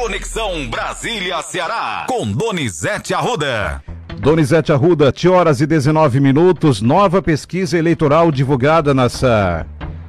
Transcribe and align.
Conexão 0.00 0.66
Brasília-Ceará, 0.70 2.06
com 2.08 2.32
Donizete 2.32 3.12
Arruda. 3.12 3.84
Donizete 4.18 4.72
Arruda, 4.72 5.12
te 5.12 5.28
horas 5.28 5.60
e 5.60 5.66
19 5.66 6.20
minutos, 6.20 6.80
nova 6.80 7.20
pesquisa 7.20 7.76
eleitoral 7.76 8.32
divulgada 8.32 8.94
nessa 8.94 9.66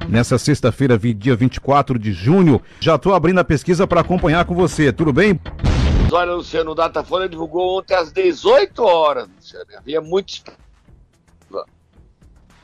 nessa 0.08 0.38
sexta-feira, 0.38 0.98
dia 0.98 1.36
24 1.36 1.98
de 1.98 2.10
junho. 2.10 2.58
Já 2.80 2.94
estou 2.94 3.14
abrindo 3.14 3.40
a 3.40 3.44
pesquisa 3.44 3.86
para 3.86 4.00
acompanhar 4.00 4.46
com 4.46 4.54
você, 4.54 4.90
tudo 4.94 5.12
bem? 5.12 5.38
Olha, 6.10 6.32
Luciano, 6.32 6.70
o 6.70 6.74
Datafolha 6.74 7.28
divulgou 7.28 7.78
ontem 7.78 7.94
às 7.94 8.10
18 8.10 8.82
horas, 8.82 9.28
Luciano. 9.36 9.66
Havia 9.76 10.00
muitos. 10.00 10.42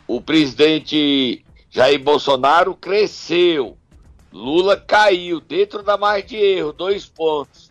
O 0.06 0.18
presidente 0.22 1.44
Jair 1.68 2.02
Bolsonaro 2.02 2.74
cresceu. 2.74 3.77
Lula 4.32 4.76
caiu 4.76 5.40
dentro 5.40 5.82
da 5.82 5.96
margem 5.96 6.26
de 6.26 6.36
erro, 6.36 6.72
dois 6.72 7.06
pontos. 7.06 7.70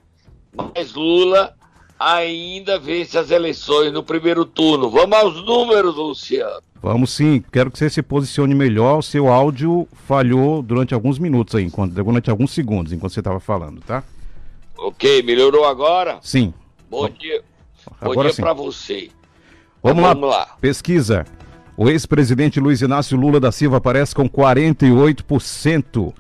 Mas 0.75 0.93
Lula 0.93 1.53
ainda 1.99 2.79
vence 2.79 3.17
as 3.17 3.31
eleições 3.31 3.91
no 3.91 4.03
primeiro 4.03 4.45
turno. 4.45 4.89
Vamos 4.89 5.17
aos 5.17 5.45
números, 5.45 5.95
Luciano. 5.95 6.61
Vamos 6.81 7.11
sim, 7.11 7.43
quero 7.51 7.71
que 7.71 7.77
você 7.77 7.89
se 7.89 8.03
posicione 8.03 8.53
melhor. 8.53 8.99
O 8.99 9.01
seu 9.01 9.27
áudio 9.27 9.87
falhou 10.07 10.61
durante 10.61 10.93
alguns 10.93 11.17
minutos 11.17 11.55
aí, 11.55 11.63
enquanto, 11.63 11.93
durante 11.93 12.29
alguns 12.29 12.51
segundos, 12.51 12.93
enquanto 12.93 13.13
você 13.13 13.19
estava 13.19 13.39
falando, 13.39 13.81
tá? 13.81 14.03
Ok, 14.77 15.23
melhorou 15.23 15.65
agora? 15.65 16.19
Sim. 16.21 16.53
Bom 16.89 17.09
dia. 17.09 17.43
Bom 17.99 18.23
dia 18.23 18.33
para 18.35 18.53
você. 18.53 19.09
Vamos, 19.81 20.03
lá. 20.03 20.13
Vamos 20.13 20.29
lá. 20.29 20.55
Pesquisa. 20.61 21.25
O 21.75 21.89
ex-presidente 21.89 22.59
Luiz 22.59 22.81
Inácio 22.81 23.17
Lula 23.17 23.39
da 23.39 23.51
Silva 23.51 23.77
aparece 23.77 24.13
com 24.13 24.29
48%. 24.29 26.13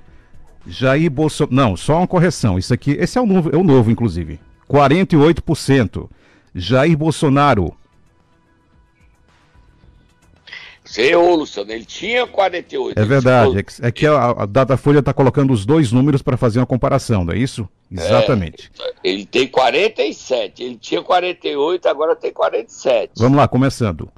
Jair 0.67 1.09
Bolsonaro. 1.09 1.55
Não, 1.55 1.77
só 1.77 1.97
uma 1.97 2.07
correção. 2.07 2.59
Isso 2.59 2.73
aqui, 2.73 2.91
esse 2.91 3.17
é 3.17 3.21
o 3.21 3.25
novo, 3.25 3.49
é 3.53 3.57
o 3.57 3.63
novo 3.63 3.89
inclusive. 3.89 4.39
48%. 4.69 6.09
Jair 6.53 6.97
Bolsonaro. 6.97 7.73
Errou, 10.97 11.35
Luciano. 11.35 11.71
Ele 11.71 11.85
tinha 11.85 12.25
48. 12.25 12.97
É 12.97 13.05
verdade. 13.05 13.65
É 13.81 13.91
que 13.91 14.07
a, 14.07 14.29
a 14.29 14.45
Datafolha 14.45 14.99
está 14.99 15.13
colocando 15.13 15.51
os 15.51 15.65
dois 15.65 15.91
números 15.91 16.21
para 16.21 16.37
fazer 16.37 16.59
uma 16.59 16.65
comparação, 16.65 17.25
não 17.25 17.33
é 17.33 17.37
isso? 17.37 17.67
Exatamente. 17.91 18.71
É, 18.79 18.93
ele 19.03 19.25
tem 19.25 19.47
47. 19.47 20.63
Ele 20.63 20.77
tinha 20.77 21.01
48, 21.01 21.87
agora 21.87 22.15
tem 22.15 22.31
47. 22.31 23.11
Vamos 23.17 23.37
lá, 23.37 23.47
começando. 23.47 24.09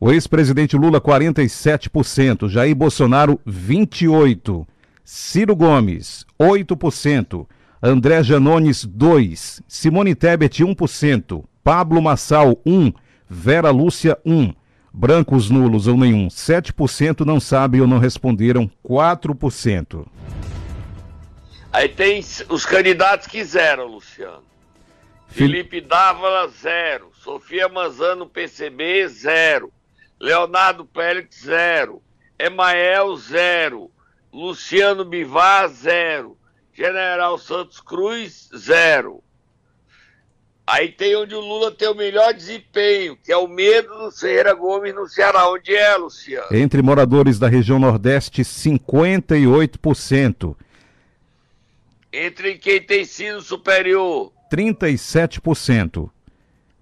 O 0.00 0.10
ex-presidente 0.10 0.76
Lula, 0.76 1.00
47%. 1.00 2.48
Jair 2.48 2.74
Bolsonaro, 2.74 3.40
28%. 3.46 4.66
Ciro 5.08 5.54
Gomes, 5.54 6.26
8%. 6.36 7.46
André 7.80 8.24
Janones, 8.24 8.84
2%. 8.84 9.62
Simone 9.68 10.16
Tebet, 10.16 10.64
1%. 10.64 11.44
Pablo 11.62 12.02
Massal, 12.02 12.56
1%. 12.66 12.92
Vera 13.30 13.70
Lúcia, 13.70 14.18
1%. 14.26 14.56
Brancos 14.92 15.50
nulos 15.50 15.86
ou 15.86 15.96
nenhum, 15.96 16.26
7% 16.28 17.20
não 17.20 17.38
sabem 17.38 17.82
ou 17.82 17.86
não 17.86 17.98
responderam, 17.98 18.70
4%. 18.82 20.06
Aí 21.70 21.86
tem 21.86 22.24
os 22.48 22.64
candidatos 22.64 23.26
que 23.26 23.44
zero, 23.44 23.86
Luciano. 23.86 24.42
Felipe 25.28 25.82
Dávala, 25.82 26.48
zero. 26.48 27.10
Sofia 27.22 27.68
Manzano, 27.68 28.26
PCB, 28.26 29.06
zero. 29.08 29.70
Leonardo 30.18 30.86
Pérez, 30.86 31.26
zero. 31.44 32.02
Emael, 32.38 33.14
zero. 33.18 33.90
Luciano 34.36 35.02
Bivar, 35.02 35.66
zero. 35.68 36.36
General 36.74 37.38
Santos 37.38 37.80
Cruz, 37.80 38.50
zero. 38.54 39.24
Aí 40.66 40.92
tem 40.92 41.16
onde 41.16 41.34
o 41.34 41.40
Lula 41.40 41.72
tem 41.72 41.88
o 41.88 41.94
melhor 41.94 42.34
desempenho, 42.34 43.16
que 43.16 43.32
é 43.32 43.36
o 43.36 43.48
medo 43.48 43.88
do 43.96 44.12
Ferreira 44.12 44.52
Gomes 44.52 44.94
no 44.94 45.08
Ceará. 45.08 45.48
Onde 45.48 45.74
é, 45.74 45.96
Luciano? 45.96 46.48
Entre 46.50 46.82
moradores 46.82 47.38
da 47.38 47.48
região 47.48 47.78
Nordeste, 47.78 48.42
58%. 48.42 50.54
Entre 52.12 52.58
quem 52.58 52.82
tem 52.82 53.06
sido 53.06 53.40
superior? 53.40 54.30
37%. 54.52 56.10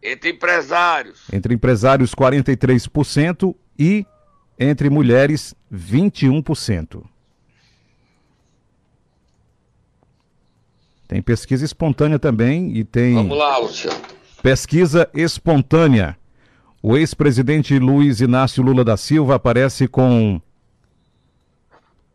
Entre 0.02 0.30
empresários? 0.30 1.22
Entre 1.32 1.54
empresários, 1.54 2.12
43% 2.16 3.54
e 3.78 4.04
entre 4.58 4.90
mulheres, 4.90 5.54
21%. 5.72 7.13
Tem 11.06 11.20
pesquisa 11.20 11.64
espontânea 11.64 12.18
também 12.18 12.76
e 12.76 12.84
tem. 12.84 13.14
Vamos 13.14 13.36
lá, 13.36 13.58
Luciano. 13.58 14.00
Pesquisa 14.42 15.08
espontânea. 15.14 16.16
O 16.82 16.96
ex-presidente 16.96 17.78
Luiz 17.78 18.20
Inácio 18.20 18.62
Lula 18.62 18.84
da 18.84 18.96
Silva 18.96 19.36
aparece 19.36 19.88
com 19.88 20.40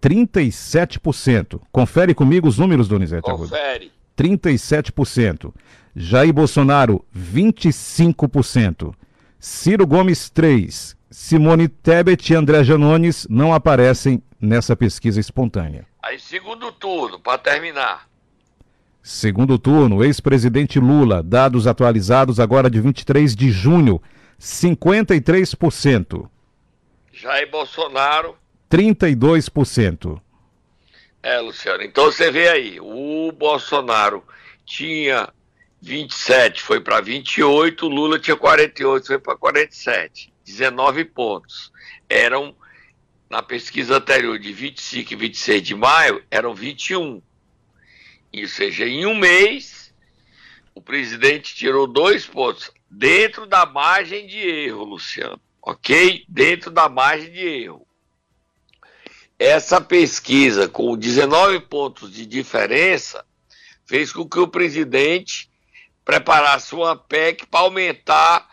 37%. 0.01 1.59
Confere 1.71 2.13
comigo 2.13 2.47
os 2.47 2.57
números, 2.57 2.87
Donizete 2.87 3.23
Confere. 3.23 3.91
37%. 4.17 5.53
Jair 5.95 6.31
Bolsonaro, 6.31 7.03
25%. 7.17 8.93
Ciro 9.39 9.87
Gomes, 9.87 10.29
3%. 10.29 10.95
Simone 11.11 11.67
Tebet 11.67 12.31
e 12.31 12.35
André 12.35 12.63
Janones 12.63 13.25
não 13.27 13.51
aparecem 13.51 14.21
nessa 14.39 14.75
pesquisa 14.75 15.19
espontânea. 15.19 15.87
Aí, 16.03 16.19
segundo 16.19 16.71
turno, 16.71 17.19
para 17.19 17.39
terminar. 17.39 18.08
Segundo 19.09 19.57
turno, 19.57 20.03
ex-presidente 20.03 20.79
Lula, 20.79 21.23
dados 21.23 21.65
atualizados 21.65 22.39
agora 22.39 22.69
de 22.69 22.79
23 22.79 23.35
de 23.35 23.49
junho, 23.49 23.99
53%. 24.39 26.29
Jair 27.11 27.49
Bolsonaro. 27.49 28.37
32%. 28.69 30.21
É, 31.23 31.39
Luciano, 31.39 31.81
então 31.81 32.05
você 32.05 32.29
vê 32.29 32.49
aí, 32.49 32.79
o 32.79 33.31
Bolsonaro 33.31 34.23
tinha 34.63 35.27
27, 35.81 36.61
foi 36.61 36.79
para 36.79 37.01
28, 37.01 37.87
o 37.87 37.89
Lula 37.89 38.19
tinha 38.19 38.37
48, 38.37 39.07
foi 39.07 39.17
para 39.17 39.35
47. 39.35 40.31
19 40.45 41.05
pontos. 41.05 41.73
Eram, 42.07 42.55
na 43.27 43.41
pesquisa 43.41 43.97
anterior 43.97 44.37
de 44.37 44.53
25 44.53 45.13
e 45.13 45.15
26 45.15 45.63
de 45.63 45.73
maio, 45.73 46.23
eram 46.29 46.53
21. 46.53 47.19
Ou 48.33 48.47
seja, 48.47 48.85
em 48.85 49.05
um 49.05 49.15
mês, 49.15 49.93
o 50.75 50.81
presidente 50.81 51.55
tirou 51.55 51.87
dois 51.87 52.25
pontos 52.25 52.71
dentro 52.89 53.45
da 53.45 53.65
margem 53.65 54.27
de 54.27 54.37
erro, 54.37 54.83
Luciano. 54.83 55.41
Ok? 55.61 56.25
Dentro 56.27 56.71
da 56.71 56.87
margem 56.87 57.31
de 57.31 57.39
erro. 57.39 57.85
Essa 59.37 59.81
pesquisa, 59.81 60.67
com 60.67 60.97
19 60.97 61.61
pontos 61.61 62.11
de 62.13 62.25
diferença, 62.25 63.25
fez 63.85 64.11
com 64.11 64.27
que 64.27 64.39
o 64.39 64.47
presidente 64.47 65.49
preparasse 66.05 66.73
uma 66.75 66.95
PEC 66.95 67.45
para 67.47 67.61
aumentar 67.61 68.47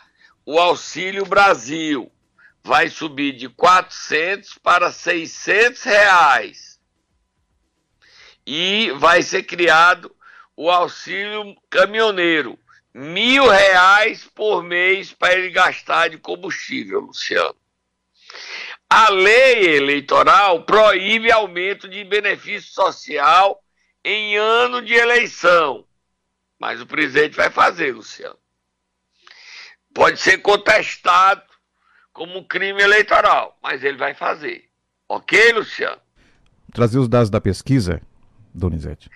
o 0.45 0.59
Auxílio 0.59 1.25
Brasil. 1.27 2.11
Vai 2.63 2.89
subir 2.89 3.33
de 3.33 3.49
400 3.49 4.59
para 4.59 4.91
600 4.91 5.83
reais 5.83 6.76
e 8.47 8.93
vai 8.93 9.23
ser 9.23 9.43
criado 9.43 10.15
o 10.57 10.71
auxílio 10.71 11.57
caminhoneiro. 11.69 12.59
Mil 12.95 13.47
reais 13.49 14.25
por 14.25 14.63
mês 14.63 15.13
para 15.13 15.35
ele 15.35 15.51
gastar 15.51 16.09
de 16.09 16.17
combustível, 16.17 17.01
Luciano. 17.01 17.55
A 18.89 19.11
lei 19.11 19.77
eleitoral 19.77 20.63
proíbe 20.65 21.31
aumento 21.31 21.89
de 21.89 22.05
benefício 22.05 22.73
social 22.73 23.63
em 24.03 24.37
ano 24.37 24.81
de 24.81 24.95
eleição. 24.95 25.85
Mas 26.59 26.81
o 26.81 26.87
presidente 26.87 27.37
vai 27.37 27.51
fazer, 27.51 27.93
Luciano. 27.93 28.39
Pode 29.93 30.19
ser 30.21 30.39
contestado 30.39 31.43
como 32.13 32.47
crime 32.47 32.83
eleitoral, 32.83 33.59
mas 33.63 33.85
ele 33.85 33.99
vai 33.99 34.15
fazer. 34.15 34.71
Ok, 35.07 35.53
Luciano? 35.53 36.01
Trazer 36.73 36.99
os 36.99 37.09
dados 37.09 37.29
da 37.29 37.41
pesquisa 37.41 38.01
Donizete. 38.57 39.11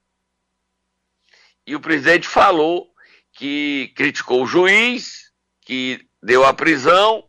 E 1.65 1.75
o 1.75 1.80
presidente 1.80 2.27
falou 2.27 2.89
que 3.33 3.94
criticou 3.95 4.44
o 4.44 4.48
juiz, 4.48 5.31
que 5.62 6.06
deu 6.21 6.45
a 6.45 6.53
prisão, 6.53 7.24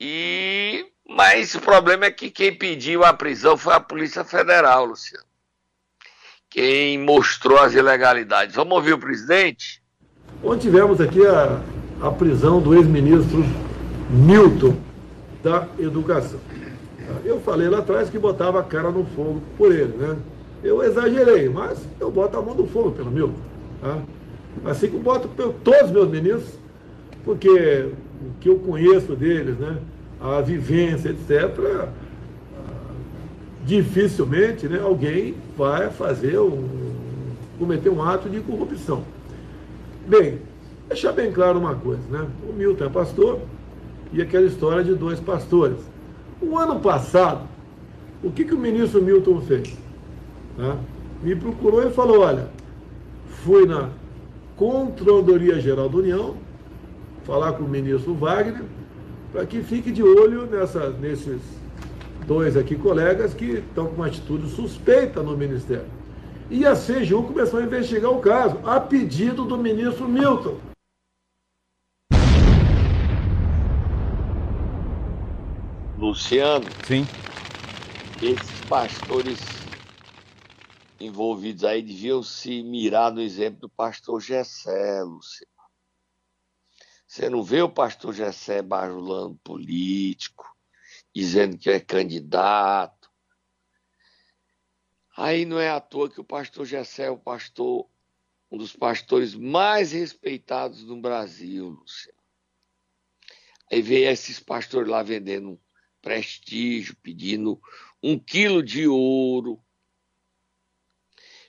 e 0.00 0.86
mas 1.08 1.54
o 1.54 1.60
problema 1.60 2.04
é 2.04 2.10
que 2.10 2.30
quem 2.30 2.54
pediu 2.54 3.02
a 3.02 3.14
prisão 3.14 3.56
foi 3.56 3.74
a 3.74 3.80
Polícia 3.80 4.24
Federal, 4.24 4.84
Luciano. 4.84 5.24
Quem 6.50 6.98
mostrou 6.98 7.58
as 7.58 7.74
ilegalidades. 7.74 8.54
Vamos 8.54 8.74
ouvir 8.74 8.92
o 8.92 8.98
presidente? 8.98 9.82
Onde 10.42 10.62
tivemos 10.62 11.00
aqui 11.00 11.26
a, 11.26 11.60
a 12.02 12.10
prisão 12.10 12.60
do 12.60 12.74
ex-ministro 12.74 13.42
Milton 14.10 14.78
da 15.42 15.66
Educação. 15.78 16.40
Eu 17.24 17.40
falei 17.40 17.68
lá 17.68 17.78
atrás 17.78 18.10
que 18.10 18.18
botava 18.18 18.60
a 18.60 18.62
cara 18.62 18.90
no 18.90 19.04
fogo 19.04 19.42
por 19.56 19.72
ele, 19.72 19.96
né? 19.96 20.16
Eu 20.62 20.82
exagerei, 20.82 21.48
mas 21.48 21.78
eu 22.00 22.10
boto 22.10 22.36
a 22.36 22.42
mão 22.42 22.54
no 22.54 22.66
fogo 22.66 22.92
pelo 22.92 23.10
meu. 23.10 23.32
Tá? 23.80 23.98
Assim 24.64 24.88
como 24.88 25.02
boto 25.02 25.28
todos 25.62 25.82
os 25.82 25.90
meus 25.90 26.08
ministros, 26.08 26.54
porque 27.24 27.90
o 28.20 28.40
que 28.40 28.48
eu 28.48 28.58
conheço 28.58 29.14
deles, 29.14 29.56
né? 29.58 29.78
A 30.20 30.40
vivência, 30.40 31.10
etc., 31.10 31.88
dificilmente 33.64 34.66
né, 34.66 34.80
alguém 34.82 35.34
vai 35.54 35.90
fazer 35.90 36.38
um, 36.38 36.66
cometer 37.58 37.90
um 37.90 38.02
ato 38.02 38.28
de 38.28 38.40
corrupção. 38.40 39.04
Bem, 40.06 40.38
deixar 40.88 41.12
bem 41.12 41.30
claro 41.30 41.58
uma 41.58 41.74
coisa, 41.74 42.00
né? 42.10 42.26
O 42.48 42.52
Milton 42.52 42.86
é 42.86 42.88
pastor 42.88 43.40
e 44.10 44.22
aquela 44.22 44.46
história 44.46 44.82
de 44.82 44.94
dois 44.94 45.20
pastores. 45.20 45.76
O 46.40 46.56
ano 46.56 46.80
passado, 46.80 47.40
o 48.22 48.30
que, 48.30 48.44
que 48.44 48.54
o 48.54 48.58
ministro 48.58 49.02
Milton 49.02 49.40
fez? 49.40 49.76
Me 51.22 51.34
procurou 51.34 51.86
e 51.86 51.90
falou: 51.90 52.20
olha, 52.20 52.48
fui 53.44 53.66
na 53.66 53.90
Controladoria 54.56 55.60
Geral 55.60 55.88
da 55.88 55.96
União 55.96 56.34
falar 57.24 57.52
com 57.52 57.64
o 57.64 57.68
ministro 57.68 58.14
Wagner 58.14 58.62
para 59.32 59.44
que 59.44 59.62
fique 59.62 59.92
de 59.92 60.02
olho 60.02 60.46
nessa, 60.46 60.90
nesses 60.90 61.40
dois 62.26 62.56
aqui 62.56 62.76
colegas 62.76 63.34
que 63.34 63.44
estão 63.44 63.86
com 63.86 63.96
uma 63.96 64.06
atitude 64.06 64.48
suspeita 64.50 65.22
no 65.22 65.36
Ministério. 65.36 65.86
E 66.50 66.64
a 66.64 66.74
CGU 66.74 67.24
começou 67.24 67.60
a 67.60 67.62
investigar 67.62 68.10
o 68.10 68.20
caso, 68.20 68.56
a 68.64 68.80
pedido 68.80 69.44
do 69.44 69.58
ministro 69.58 70.08
Milton. 70.08 70.56
Luciano. 76.08 76.64
Sim. 76.86 77.04
Esses 78.22 78.66
pastores 78.66 79.40
envolvidos 80.98 81.64
aí 81.64 81.82
deviam 81.82 82.22
se 82.22 82.62
mirar 82.62 83.12
no 83.12 83.20
exemplo 83.20 83.60
do 83.60 83.68
pastor 83.68 84.18
Gessé, 84.18 85.02
Luciano. 85.02 85.52
Você 87.06 87.28
não 87.28 87.42
vê 87.42 87.60
o 87.60 87.68
pastor 87.68 88.14
Gessé 88.14 88.62
bajulando 88.62 89.38
político, 89.44 90.50
dizendo 91.14 91.58
que 91.58 91.68
é 91.68 91.78
candidato. 91.78 93.10
Aí 95.14 95.44
não 95.44 95.60
é 95.60 95.68
à 95.68 95.78
toa 95.78 96.08
que 96.08 96.22
o 96.22 96.24
pastor 96.24 96.64
Gessé 96.64 97.04
é 97.04 97.10
o 97.10 97.18
pastor, 97.18 97.86
um 98.50 98.56
dos 98.56 98.74
pastores 98.74 99.34
mais 99.34 99.92
respeitados 99.92 100.84
no 100.84 100.98
Brasil, 101.02 101.68
Luciano. 101.68 102.18
Aí 103.70 103.82
vem 103.82 104.04
esses 104.04 104.40
pastores 104.40 104.88
lá 104.88 105.02
vendendo 105.02 105.60
prestígio, 106.00 106.96
pedindo 107.02 107.60
um 108.02 108.18
quilo 108.18 108.62
de 108.62 108.86
ouro, 108.86 109.60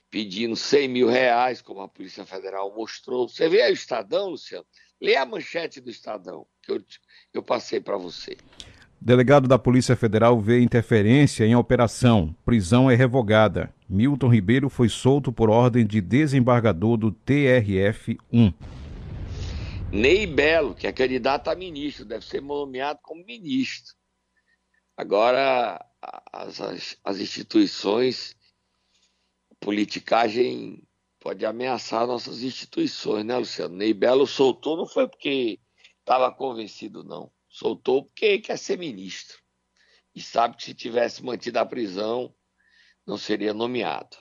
pedindo 0.09 0.55
100 0.55 0.87
mil 0.87 1.07
reais, 1.07 1.61
como 1.61 1.81
a 1.81 1.87
Polícia 1.87 2.25
Federal 2.25 2.73
mostrou. 2.75 3.27
Você 3.27 3.47
vê 3.47 3.61
aí 3.61 3.71
o 3.71 3.73
Estadão, 3.73 4.29
Luciano? 4.29 4.65
Lê 5.01 5.15
a 5.15 5.25
manchete 5.25 5.79
do 5.79 5.89
Estadão, 5.89 6.45
que 6.61 6.71
eu, 6.71 6.83
eu 7.33 7.43
passei 7.43 7.79
para 7.79 7.97
você. 7.97 8.35
Delegado 9.01 9.47
da 9.47 9.57
Polícia 9.57 9.95
Federal 9.95 10.41
vê 10.41 10.59
interferência 10.59 11.45
em 11.45 11.55
operação. 11.55 12.35
Prisão 12.43 12.91
é 12.91 12.95
revogada. 12.95 13.73
Milton 13.87 14.27
Ribeiro 14.27 14.69
foi 14.69 14.89
solto 14.89 15.31
por 15.31 15.49
ordem 15.49 15.85
de 15.85 16.01
desembargador 16.01 16.97
do 16.97 17.09
TRF-1. 17.11 18.53
Ney 19.89 20.27
Belo, 20.27 20.75
que 20.75 20.85
é 20.85 20.91
candidato 20.91 21.49
a 21.49 21.55
ministro, 21.55 22.03
deve 22.03 22.25
ser 22.25 22.41
nomeado 22.41 22.99
como 23.01 23.25
ministro. 23.25 23.95
Agora, 24.99 25.79
as, 26.29 26.59
as, 26.59 26.97
as 27.05 27.19
instituições, 27.21 28.35
a 29.49 29.55
politicagem 29.63 30.83
pode 31.21 31.45
ameaçar 31.45 32.05
nossas 32.05 32.43
instituições, 32.43 33.23
né, 33.23 33.37
Luciano? 33.37 33.77
Ney 33.77 33.93
Belo 33.93 34.27
soltou 34.27 34.75
não 34.75 34.85
foi 34.85 35.07
porque 35.07 35.57
estava 36.01 36.29
convencido, 36.33 37.01
não. 37.01 37.31
Soltou 37.47 38.03
porque 38.03 38.39
quer 38.39 38.57
ser 38.57 38.77
ministro. 38.77 39.37
E 40.13 40.21
sabe 40.21 40.57
que 40.57 40.65
se 40.65 40.73
tivesse 40.73 41.23
mantido 41.23 41.59
a 41.59 41.65
prisão, 41.65 42.35
não 43.07 43.17
seria 43.17 43.53
nomeado. 43.53 44.17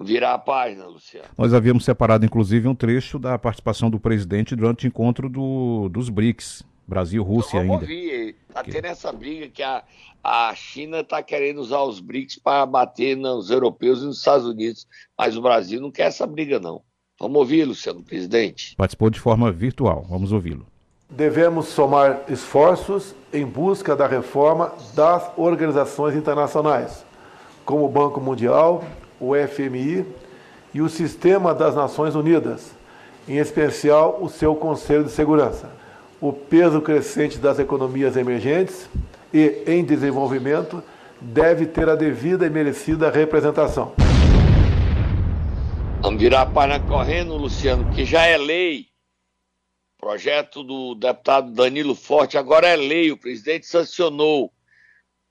Virar 0.00 0.34
a 0.34 0.38
página, 0.38 0.86
Luciano. 0.86 1.28
Nós 1.36 1.52
havíamos 1.52 1.84
separado, 1.84 2.24
inclusive, 2.24 2.68
um 2.68 2.74
trecho 2.74 3.18
da 3.18 3.36
participação 3.36 3.90
do 3.90 3.98
presidente 3.98 4.54
durante 4.54 4.86
o 4.86 4.88
encontro 4.88 5.28
do, 5.28 5.88
dos 5.88 6.08
BRICS, 6.08 6.62
Brasil-Rússia 6.90 7.60
ainda. 7.60 7.74
Ouvir. 7.74 8.34
Tá 8.52 8.64
tendo 8.64 8.86
essa 8.86 9.12
briga 9.12 9.48
que 9.48 9.62
a, 9.62 9.84
a 10.24 10.52
China 10.56 11.00
está 11.00 11.22
querendo 11.22 11.60
usar 11.60 11.82
os 11.82 12.00
BRICS 12.00 12.40
para 12.40 12.66
bater 12.66 13.16
nos 13.16 13.48
europeus 13.48 14.02
e 14.02 14.06
nos 14.06 14.18
Estados 14.18 14.44
Unidos, 14.44 14.88
mas 15.16 15.36
o 15.36 15.40
Brasil 15.40 15.80
não 15.80 15.90
quer 15.90 16.08
essa 16.08 16.26
briga, 16.26 16.58
não. 16.58 16.82
Vamos 17.18 17.38
ouvir, 17.38 17.64
Luciano, 17.64 18.02
presidente. 18.02 18.74
Participou 18.76 19.08
de 19.08 19.20
forma 19.20 19.52
virtual. 19.52 20.04
Vamos 20.08 20.32
ouvi-lo. 20.32 20.66
Devemos 21.08 21.68
somar 21.68 22.24
esforços 22.28 23.14
em 23.32 23.46
busca 23.46 23.94
da 23.94 24.06
reforma 24.06 24.72
das 24.94 25.30
organizações 25.36 26.16
internacionais, 26.16 27.04
como 27.64 27.84
o 27.84 27.88
Banco 27.88 28.20
Mundial, 28.20 28.84
o 29.20 29.32
FMI 29.34 30.04
e 30.74 30.80
o 30.80 30.88
Sistema 30.88 31.54
das 31.54 31.74
Nações 31.74 32.14
Unidas, 32.14 32.72
em 33.28 33.36
especial 33.36 34.18
o 34.20 34.28
seu 34.28 34.56
Conselho 34.56 35.04
de 35.04 35.10
Segurança 35.10 35.79
o 36.20 36.32
peso 36.32 36.82
crescente 36.82 37.38
das 37.38 37.58
economias 37.58 38.16
emergentes 38.16 38.88
e 39.32 39.62
em 39.66 39.82
desenvolvimento 39.82 40.82
deve 41.20 41.66
ter 41.66 41.88
a 41.88 41.94
devida 41.94 42.46
e 42.46 42.50
merecida 42.50 43.10
representação. 43.10 43.94
Vamos 46.02 46.20
virar 46.20 46.42
a 46.42 46.46
página 46.46 46.80
correndo, 46.80 47.36
Luciano, 47.36 47.84
porque 47.84 48.04
já 48.04 48.26
é 48.26 48.36
lei. 48.36 48.86
Projeto 49.98 50.62
do 50.62 50.94
deputado 50.94 51.52
Danilo 51.52 51.94
Forte 51.94 52.38
agora 52.38 52.66
é 52.66 52.76
lei. 52.76 53.12
O 53.12 53.18
presidente 53.18 53.66
sancionou 53.66 54.52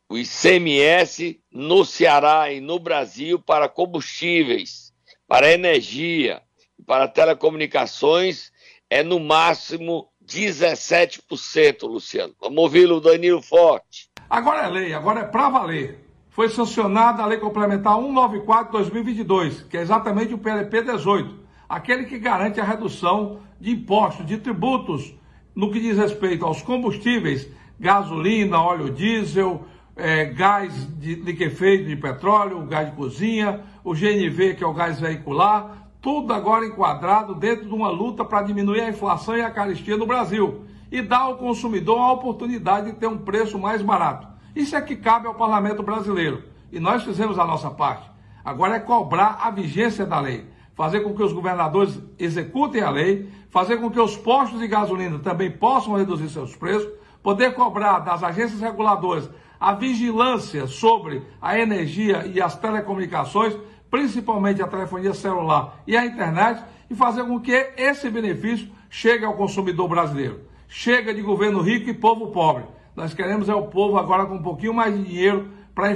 o 0.08 0.18
ICMS 0.18 1.40
no 1.52 1.86
Ceará 1.86 2.52
e 2.52 2.60
no 2.60 2.80
Brasil 2.80 3.40
para 3.40 3.70
combustíveis, 3.70 4.94
para 5.28 5.52
energia, 5.52 6.42
para 6.86 7.08
telecomunicações 7.08 8.52
é 8.90 9.04
no 9.04 9.20
máximo 9.20 10.09
17%, 10.30 11.88
Luciano. 11.88 12.34
Vamos 12.40 12.60
ouvir 12.60 12.92
o 12.92 13.00
Danilo 13.00 13.42
Forte. 13.42 14.10
Agora 14.30 14.68
é 14.68 14.70
lei, 14.70 14.94
agora 14.94 15.22
é 15.22 15.24
para 15.24 15.50
valer. 15.50 16.06
foi 16.30 16.48
sancionada 16.48 17.22
a 17.22 17.26
Lei 17.26 17.40
Complementar 17.40 17.96
194-2022, 17.98 19.68
que 19.68 19.76
é 19.76 19.82
exatamente 19.82 20.34
o 20.34 20.38
PLP 20.38 20.84
18, 20.84 21.36
aquele 21.68 22.06
que 22.06 22.18
garante 22.18 22.62
a 22.62 22.64
redução 22.64 23.40
de 23.60 23.72
impostos, 23.72 24.26
de 24.26 24.38
tributos, 24.38 25.14
no 25.54 25.72
que 25.72 25.82
diz 25.82 25.98
respeito 25.98 26.46
aos 26.46 26.62
combustíveis, 26.62 27.50
gasolina, 27.78 28.62
óleo 28.62 28.90
diesel, 28.90 29.66
é, 29.98 30.26
gás 30.26 30.72
de 30.98 31.16
liquefeito 31.16 31.86
de 31.86 31.96
petróleo, 31.98 32.66
gás 32.66 32.90
de 32.90 32.96
cozinha, 32.96 33.62
o 33.84 33.94
GNV, 33.94 34.56
que 34.56 34.64
é 34.64 34.68
o 34.68 34.74
gás 34.74 35.00
veicular, 35.02 35.79
tudo 36.02 36.34
agora 36.34 36.66
enquadrado 36.66 37.36
dentro 37.36 37.66
de 37.66 37.74
uma 37.74 37.90
luta 37.90 38.24
para 38.24 38.44
diminuir 38.44 38.82
a 38.82 38.90
inflação 38.90 39.36
e 39.38 39.42
a 39.42 39.52
caristia 39.52 39.98
no 39.98 40.06
Brasil 40.06 40.66
e 40.92 41.02
dar 41.02 41.20
ao 41.20 41.38
consumidor 41.38 42.00
a 42.00 42.14
oportunidade 42.14 42.92
de 42.92 42.98
ter 42.98 43.08
um 43.08 43.18
preço 43.18 43.60
mais 43.60 43.82
barato. 43.82 44.28
Isso 44.56 44.76
é 44.76 44.82
que 44.82 44.96
cabe 44.96 45.28
ao 45.28 45.36
parlamento 45.36 45.84
brasileiro 45.84 46.44
e 46.72 46.80
nós 46.80 47.04
fizemos 47.04 47.38
a 47.38 47.46
nossa 47.46 47.70
parte. 47.70 48.10
Agora 48.44 48.76
é 48.76 48.80
cobrar 48.80 49.40
a 49.42 49.52
vigência 49.52 50.06
da 50.06 50.20
lei, 50.20 50.48
fazer 50.74 51.02
com 51.02 51.14
que 51.14 51.22
os 51.22 51.34
governadores 51.34 52.00
executem 52.18 52.82
a 52.82 52.90
lei, 52.90 53.30
fazer 53.50 53.78
com 53.78 53.92
que 53.92 54.00
os 54.00 54.16
postos 54.16 54.60
de 54.60 54.68
gasolina 54.68 55.20
também 55.20 55.52
possam 55.52 55.96
reduzir 55.96 56.30
seus 56.30 56.56
preços, 56.56 56.90
poder 57.22 57.54
cobrar 57.54 58.00
das 58.00 58.24
agências 58.24 58.62
reguladoras 58.62 59.30
a 59.60 59.74
vigilância 59.74 60.68
sobre 60.68 61.22
a 61.42 61.60
energia 61.60 62.26
e 62.26 62.42
as 62.42 62.56
telecomunicações 62.56 63.58
principalmente 63.90 64.62
a 64.62 64.68
telefonia 64.68 65.14
celular 65.14 65.82
e 65.86 65.98
a 65.98 66.06
internet, 66.06 66.64
e 66.90 66.96
fazer 66.96 67.24
com 67.24 67.40
que 67.40 67.52
esse 67.78 68.10
benefício 68.10 68.70
chegue 68.90 69.24
ao 69.24 69.36
consumidor 69.36 69.88
brasileiro. 69.88 70.42
Chega 70.68 71.14
de 71.14 71.22
governo 71.22 71.62
rico 71.62 71.90
e 71.90 71.94
povo 71.94 72.28
pobre. 72.28 72.64
Nós 72.96 73.14
queremos 73.14 73.48
é 73.48 73.54
o 73.54 73.68
povo 73.68 73.98
agora 73.98 74.26
com 74.26 74.36
um 74.36 74.44
pouquinho 74.44 74.74
mais 74.74 74.96
de 74.96 75.04
dinheiro 75.04 75.52
para 75.74 75.92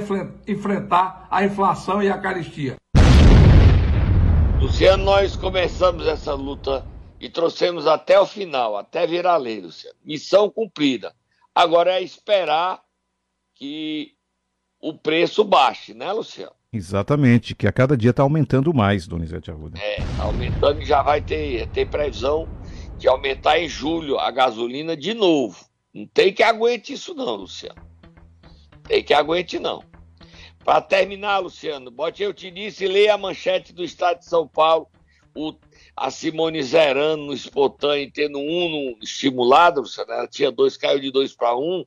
enfrentar 0.46 1.26
a 1.30 1.44
inflação 1.44 2.02
e 2.02 2.08
a 2.08 2.18
caristia. 2.18 2.76
Luciano, 4.60 5.04
nós 5.04 5.36
começamos 5.36 6.06
essa 6.06 6.32
luta 6.32 6.86
e 7.20 7.28
trouxemos 7.28 7.86
até 7.86 8.18
o 8.18 8.26
final, 8.26 8.76
até 8.76 9.06
virar 9.06 9.36
lei, 9.36 9.60
Luciano. 9.60 9.96
Missão 10.04 10.48
cumprida. 10.48 11.14
Agora 11.54 11.92
é 11.92 12.02
esperar 12.02 12.82
que 13.54 14.12
o 14.80 14.94
preço 14.94 15.44
baixe, 15.44 15.94
né, 15.94 16.12
Luciano? 16.12 16.54
Exatamente, 16.74 17.54
que 17.54 17.68
a 17.68 17.72
cada 17.72 17.96
dia 17.96 18.10
está 18.10 18.24
aumentando 18.24 18.74
mais, 18.74 19.06
Donizete 19.06 19.48
Arruda. 19.48 19.78
É, 19.78 19.98
tá 20.16 20.24
aumentando 20.24 20.82
e 20.82 20.84
já 20.84 21.02
vai 21.02 21.20
ter, 21.20 21.68
ter 21.68 21.88
previsão 21.88 22.48
de 22.98 23.06
aumentar 23.06 23.60
em 23.60 23.68
julho 23.68 24.18
a 24.18 24.28
gasolina 24.32 24.96
de 24.96 25.14
novo. 25.14 25.64
Não 25.94 26.04
tem 26.08 26.32
que 26.32 26.42
aguente 26.42 26.92
isso 26.92 27.14
não, 27.14 27.36
Luciano. 27.36 27.80
Tem 28.88 29.04
que 29.04 29.14
aguente 29.14 29.56
não. 29.60 29.84
Para 30.64 30.80
terminar, 30.80 31.38
Luciano, 31.38 31.92
bote 31.92 32.24
eu 32.24 32.34
te 32.34 32.50
disse, 32.50 32.88
leia 32.88 33.14
a 33.14 33.18
manchete 33.18 33.72
do 33.72 33.84
Estado 33.84 34.18
de 34.18 34.24
São 34.24 34.48
Paulo, 34.48 34.88
o, 35.32 35.54
a 35.96 36.10
Simone 36.10 36.60
zerando 36.60 37.26
no 37.26 37.32
espontâneo, 37.32 38.10
tendo 38.12 38.40
um 38.40 38.98
estimulado, 39.00 39.82
Luciano, 39.82 40.10
ela 40.10 40.26
tinha 40.26 40.50
dois, 40.50 40.76
caiu 40.76 40.98
de 40.98 41.12
dois 41.12 41.32
para 41.32 41.56
um, 41.56 41.84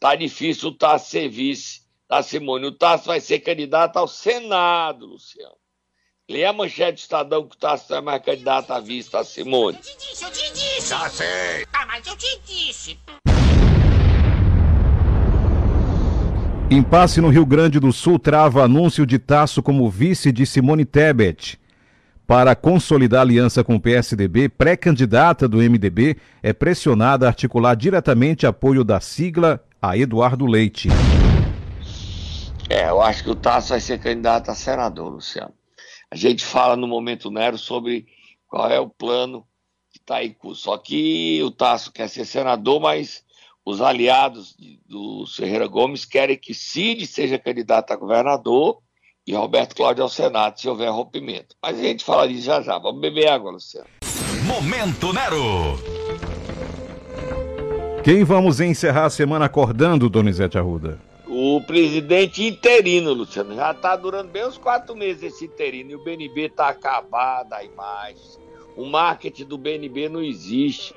tá 0.00 0.14
difícil 0.14 0.72
tá 0.72 0.98
ser 0.98 1.28
vice 1.28 1.83
da 2.08 2.22
Simone. 2.22 2.66
O 2.66 2.72
Tasso 2.72 3.06
vai 3.06 3.20
ser 3.20 3.40
candidato 3.40 3.96
ao 3.96 4.06
Senado, 4.08 5.06
Luciano. 5.06 5.56
Lê 6.28 6.44
a 6.44 6.52
manchete 6.52 6.94
do 6.94 6.98
Estadão 6.98 7.46
que 7.46 7.54
o 7.54 7.58
Tasso 7.58 7.94
é 7.94 8.00
mais 8.00 8.22
candidato 8.22 8.72
à 8.72 8.80
vista, 8.80 9.18
a 9.18 9.24
Simone. 9.24 9.76
Eu 9.76 9.82
te 9.82 9.96
disse, 9.98 10.24
eu 10.24 10.30
te 10.30 10.52
disse. 10.52 10.88
Já 10.88 11.08
sei. 11.10 11.66
Ah, 11.72 11.86
mas 11.86 12.06
eu 12.06 12.16
te 12.16 12.40
disse. 12.46 12.98
Impasse 16.70 17.20
no 17.20 17.28
Rio 17.28 17.44
Grande 17.44 17.78
do 17.78 17.92
Sul 17.92 18.18
trava 18.18 18.64
anúncio 18.64 19.06
de 19.06 19.18
Tasso 19.18 19.62
como 19.62 19.88
vice 19.90 20.32
de 20.32 20.46
Simone 20.46 20.84
Tebet. 20.84 21.60
Para 22.26 22.56
consolidar 22.56 23.20
aliança 23.20 23.62
com 23.62 23.74
o 23.74 23.80
PSDB, 23.80 24.48
pré-candidata 24.48 25.46
do 25.46 25.58
MDB 25.58 26.16
é 26.42 26.54
pressionada 26.54 27.26
a 27.26 27.28
articular 27.28 27.74
diretamente 27.74 28.46
apoio 28.46 28.82
da 28.82 28.98
sigla 28.98 29.62
a 29.80 29.96
Eduardo 29.96 30.46
Leite. 30.46 30.88
É, 32.68 32.88
eu 32.88 33.02
acho 33.02 33.22
que 33.22 33.30
o 33.30 33.34
Tasso 33.34 33.70
vai 33.70 33.80
ser 33.80 34.00
candidato 34.00 34.50
a 34.50 34.54
senador, 34.54 35.10
Luciano. 35.10 35.52
A 36.10 36.16
gente 36.16 36.44
fala 36.44 36.76
no 36.76 36.86
momento 36.86 37.30
Nero 37.30 37.58
sobre 37.58 38.06
qual 38.46 38.70
é 38.70 38.80
o 38.80 38.88
plano 38.88 39.46
que 39.90 39.98
está 39.98 40.24
em 40.24 40.32
curso. 40.32 40.62
Só 40.62 40.78
que 40.78 41.42
o 41.42 41.50
Tasso 41.50 41.92
quer 41.92 42.08
ser 42.08 42.24
senador, 42.24 42.80
mas 42.80 43.24
os 43.64 43.80
aliados 43.80 44.54
de, 44.56 44.80
do 44.86 45.26
Ferreira 45.26 45.66
Gomes 45.66 46.04
querem 46.04 46.36
que 46.36 46.54
Cid 46.54 47.06
seja 47.06 47.38
candidato 47.38 47.92
a 47.92 47.96
governador 47.96 48.78
e 49.26 49.34
Roberto 49.34 49.74
Cláudio 49.74 50.02
ao 50.02 50.08
Senado, 50.08 50.60
se 50.60 50.68
houver 50.68 50.90
rompimento. 50.90 51.56
Mas 51.62 51.78
a 51.78 51.82
gente 51.82 52.04
fala 52.04 52.28
disso 52.28 52.42
já 52.42 52.60
já. 52.60 52.78
Vamos 52.78 53.00
beber 53.00 53.28
água, 53.28 53.52
Luciano. 53.52 53.86
Momento 54.44 55.12
Nero. 55.12 55.78
Quem 58.02 58.22
vamos 58.22 58.60
encerrar 58.60 59.06
a 59.06 59.10
semana 59.10 59.46
acordando, 59.46 60.10
Donizete 60.10 60.58
Arruda? 60.58 61.00
O 61.46 61.60
presidente 61.60 62.42
interino, 62.42 63.12
Luciano. 63.12 63.54
Já 63.54 63.72
está 63.72 63.94
durando 63.96 64.30
bem 64.30 64.46
uns 64.46 64.56
quatro 64.56 64.96
meses 64.96 65.24
esse 65.24 65.44
interino. 65.44 65.90
E 65.90 65.94
o 65.94 66.02
BNB 66.02 66.46
está 66.46 66.68
acabado 66.68 67.52
a 67.52 67.62
imagem. 67.62 68.40
O 68.74 68.86
marketing 68.86 69.44
do 69.44 69.58
BNB 69.58 70.08
não 70.08 70.22
existe. 70.22 70.94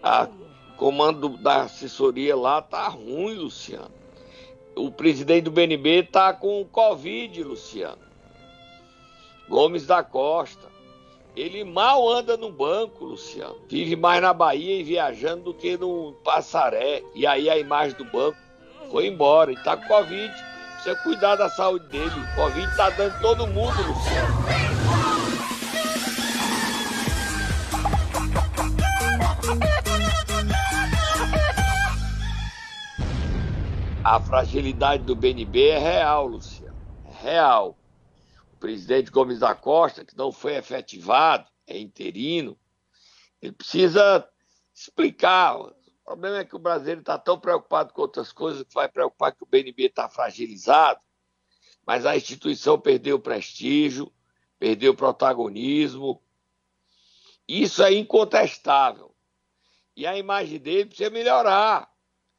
O 0.00 0.76
comando 0.76 1.30
da 1.30 1.62
assessoria 1.62 2.36
lá 2.36 2.62
tá 2.62 2.86
ruim, 2.86 3.34
Luciano. 3.34 3.90
O 4.76 4.92
presidente 4.92 5.44
do 5.44 5.50
BNB 5.50 6.04
tá 6.04 6.32
com 6.32 6.64
Covid, 6.64 7.42
Luciano. 7.42 7.98
Gomes 9.48 9.86
da 9.86 10.04
Costa. 10.04 10.70
Ele 11.34 11.64
mal 11.64 12.08
anda 12.08 12.36
no 12.36 12.52
banco, 12.52 13.04
Luciano. 13.04 13.56
Vive 13.68 13.96
mais 13.96 14.22
na 14.22 14.32
Bahia 14.32 14.78
e 14.78 14.84
viajando 14.84 15.44
do 15.44 15.54
que 15.54 15.76
no 15.76 16.12
Passaré. 16.22 17.02
E 17.12 17.26
aí 17.26 17.50
a 17.50 17.58
imagem 17.58 17.96
do 17.96 18.04
banco 18.04 18.38
foi 18.88 19.06
embora 19.06 19.52
e 19.52 19.56
tá 19.56 19.76
com 19.76 19.86
Covid. 19.86 20.32
Precisa 20.74 20.96
cuidar 21.02 21.36
da 21.36 21.48
saúde 21.48 21.86
dele. 21.88 22.14
Covid 22.34 22.76
tá 22.76 22.90
dando 22.90 23.20
todo 23.20 23.46
mundo, 23.46 23.76
Luciano. 23.82 24.40
A 34.02 34.18
fragilidade 34.18 35.04
do 35.04 35.14
BNB 35.14 35.68
é 35.68 35.78
real, 35.78 36.26
Luciano. 36.26 36.76
É 37.04 37.30
real. 37.30 37.78
O 38.54 38.56
presidente 38.56 39.10
Gomes 39.10 39.40
da 39.40 39.54
Costa, 39.54 40.04
que 40.04 40.16
não 40.16 40.32
foi 40.32 40.56
efetivado, 40.56 41.46
é 41.66 41.78
interino, 41.78 42.58
ele 43.40 43.52
precisa 43.52 44.26
explicar 44.74 45.56
o 46.10 46.12
problema 46.12 46.38
é 46.38 46.44
que 46.44 46.56
o 46.56 46.58
brasileiro 46.58 47.02
está 47.02 47.16
tão 47.16 47.38
preocupado 47.38 47.92
com 47.92 48.02
outras 48.02 48.32
coisas 48.32 48.64
que 48.64 48.74
vai 48.74 48.88
preocupar 48.88 49.32
que 49.32 49.44
o 49.44 49.46
BNB 49.46 49.84
está 49.84 50.08
fragilizado, 50.08 51.00
mas 51.86 52.04
a 52.04 52.16
instituição 52.16 52.80
perdeu 52.80 53.16
prestígio, 53.20 54.12
perdeu 54.58 54.92
protagonismo. 54.92 56.20
Isso 57.46 57.80
é 57.84 57.92
incontestável. 57.92 59.14
E 59.94 60.04
a 60.04 60.18
imagem 60.18 60.58
dele 60.58 60.86
precisa 60.86 61.10
melhorar. 61.10 61.82
A 61.82 61.88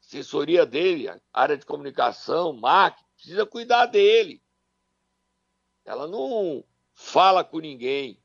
assessoria 0.02 0.66
dele, 0.66 1.08
a 1.08 1.18
área 1.32 1.56
de 1.56 1.64
comunicação, 1.64 2.52
marketing, 2.52 3.08
precisa 3.14 3.46
cuidar 3.46 3.86
dele. 3.86 4.42
Ela 5.82 6.06
não 6.06 6.62
fala 6.92 7.42
com 7.42 7.58
ninguém. 7.58 8.22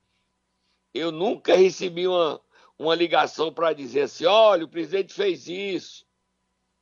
Eu 0.93 1.09
nunca 1.09 1.55
recebi 1.55 2.05
uma, 2.05 2.41
uma 2.77 2.95
ligação 2.95 3.51
para 3.51 3.73
dizer 3.73 4.01
assim: 4.01 4.25
olha, 4.25 4.65
o 4.65 4.69
presidente 4.69 5.13
fez 5.13 5.47
isso, 5.47 6.05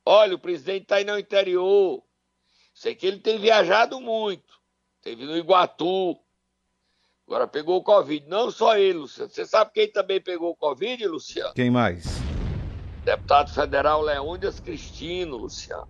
olha, 0.04 0.34
o 0.34 0.38
presidente 0.38 0.82
está 0.82 0.96
aí 0.96 1.04
no 1.04 1.18
interior. 1.18 2.02
Sei 2.74 2.94
que 2.94 3.06
ele 3.06 3.18
tem 3.18 3.38
viajado 3.38 4.00
muito, 4.00 4.60
teve 5.00 5.24
no 5.24 5.36
Iguatu, 5.36 6.18
agora 7.26 7.48
pegou 7.48 7.78
o 7.78 7.82
Covid. 7.82 8.26
Não 8.28 8.50
só 8.50 8.76
ele, 8.76 8.98
Luciano. 8.98 9.30
Você 9.30 9.46
sabe 9.46 9.72
quem 9.72 9.90
também 9.90 10.20
pegou 10.20 10.50
o 10.50 10.56
Covid, 10.56 11.06
Luciano? 11.06 11.54
Quem 11.54 11.70
mais? 11.70 12.04
Deputado 13.02 13.52
federal 13.52 14.02
Leônidas 14.02 14.60
Cristino, 14.60 15.36
Luciano. 15.36 15.88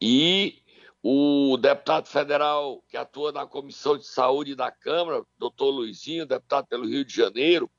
E 0.00 0.62
o 1.02 1.56
deputado 1.56 2.06
federal 2.06 2.82
que 2.88 2.96
atua 2.96 3.32
na 3.32 3.46
Comissão 3.46 3.98
de 3.98 4.06
Saúde 4.06 4.54
da 4.54 4.70
Câmara, 4.70 5.24
doutor 5.36 5.70
Luizinho, 5.70 6.26
deputado 6.26 6.66
pelo 6.66 6.86
Rio 6.86 7.04
de 7.04 7.14
Janeiro, 7.14 7.70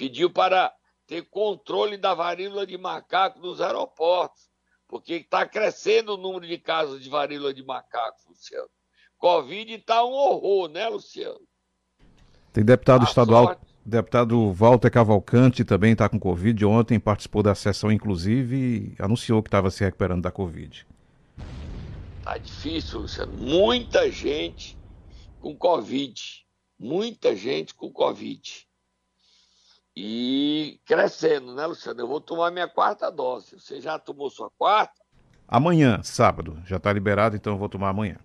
pediu 0.00 0.30
para 0.30 0.72
ter 1.06 1.28
controle 1.28 1.98
da 1.98 2.14
varíola 2.14 2.66
de 2.66 2.78
macaco 2.78 3.38
nos 3.38 3.60
aeroportos, 3.60 4.48
porque 4.88 5.16
está 5.16 5.46
crescendo 5.46 6.14
o 6.14 6.16
número 6.16 6.46
de 6.46 6.56
casos 6.56 7.02
de 7.02 7.10
varíola 7.10 7.52
de 7.52 7.62
macaco, 7.62 8.30
Luciano. 8.30 8.70
Covid 9.18 9.74
está 9.74 10.02
um 10.02 10.12
horror, 10.12 10.70
né, 10.70 10.88
Luciano? 10.88 11.38
Tem 12.50 12.64
deputado 12.64 13.02
A 13.02 13.04
estadual, 13.04 13.44
sorte... 13.44 13.60
deputado 13.84 14.50
Walter 14.54 14.90
Cavalcante 14.90 15.66
também 15.66 15.92
está 15.92 16.08
com 16.08 16.18
Covid. 16.18 16.64
Ontem 16.64 16.98
participou 16.98 17.42
da 17.42 17.54
sessão, 17.54 17.92
inclusive, 17.92 18.56
e 18.98 19.02
anunciou 19.02 19.42
que 19.42 19.48
estava 19.48 19.70
se 19.70 19.84
recuperando 19.84 20.22
da 20.22 20.30
Covid. 20.30 20.86
Tá 22.24 22.38
difícil, 22.38 23.00
Luciano. 23.00 23.36
Muita 23.36 24.10
gente 24.10 24.78
com 25.40 25.54
Covid. 25.54 26.46
Muita 26.78 27.36
gente 27.36 27.74
com 27.74 27.92
Covid. 27.92 28.69
E 29.96 30.80
crescendo, 30.86 31.54
né, 31.54 31.66
Luciano? 31.66 32.00
Eu 32.00 32.06
vou 32.06 32.20
tomar 32.20 32.50
minha 32.50 32.68
quarta 32.68 33.10
dose. 33.10 33.58
Você 33.58 33.80
já 33.80 33.98
tomou 33.98 34.30
sua 34.30 34.50
quarta? 34.50 35.00
Amanhã, 35.48 36.00
sábado. 36.02 36.62
Já 36.64 36.76
está 36.76 36.92
liberado, 36.92 37.36
então 37.36 37.54
eu 37.54 37.58
vou 37.58 37.68
tomar 37.68 37.88
amanhã. 37.88 38.16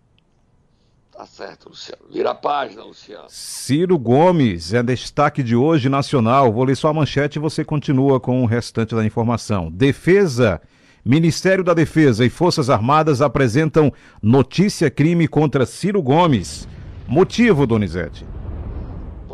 Tá 1.11 1.25
certo, 1.25 1.69
Luciano. 1.69 2.03
Vira 2.11 2.31
a 2.31 2.35
página, 2.35 2.83
Luciano. 2.83 3.25
Ciro 3.29 3.97
Gomes 3.97 4.73
é 4.73 4.83
destaque 4.83 5.41
de 5.41 5.55
hoje 5.55 5.87
nacional. 5.87 6.51
Vou 6.51 6.65
ler 6.65 6.75
só 6.75 6.89
a 6.89 6.93
manchete 6.93 7.39
e 7.39 7.41
você 7.41 7.63
continua 7.63 8.19
com 8.19 8.43
o 8.43 8.45
restante 8.45 8.93
da 8.93 9.05
informação. 9.05 9.71
Defesa. 9.71 10.61
Ministério 11.05 11.63
da 11.63 11.73
Defesa 11.73 12.25
e 12.25 12.29
Forças 12.29 12.69
Armadas 12.69 13.21
apresentam 13.21 13.93
notícia 14.21 14.89
crime 14.89 15.27
contra 15.27 15.65
Ciro 15.65 16.01
Gomes. 16.01 16.67
Motivo, 17.07 17.67
Donizete? 17.67 18.25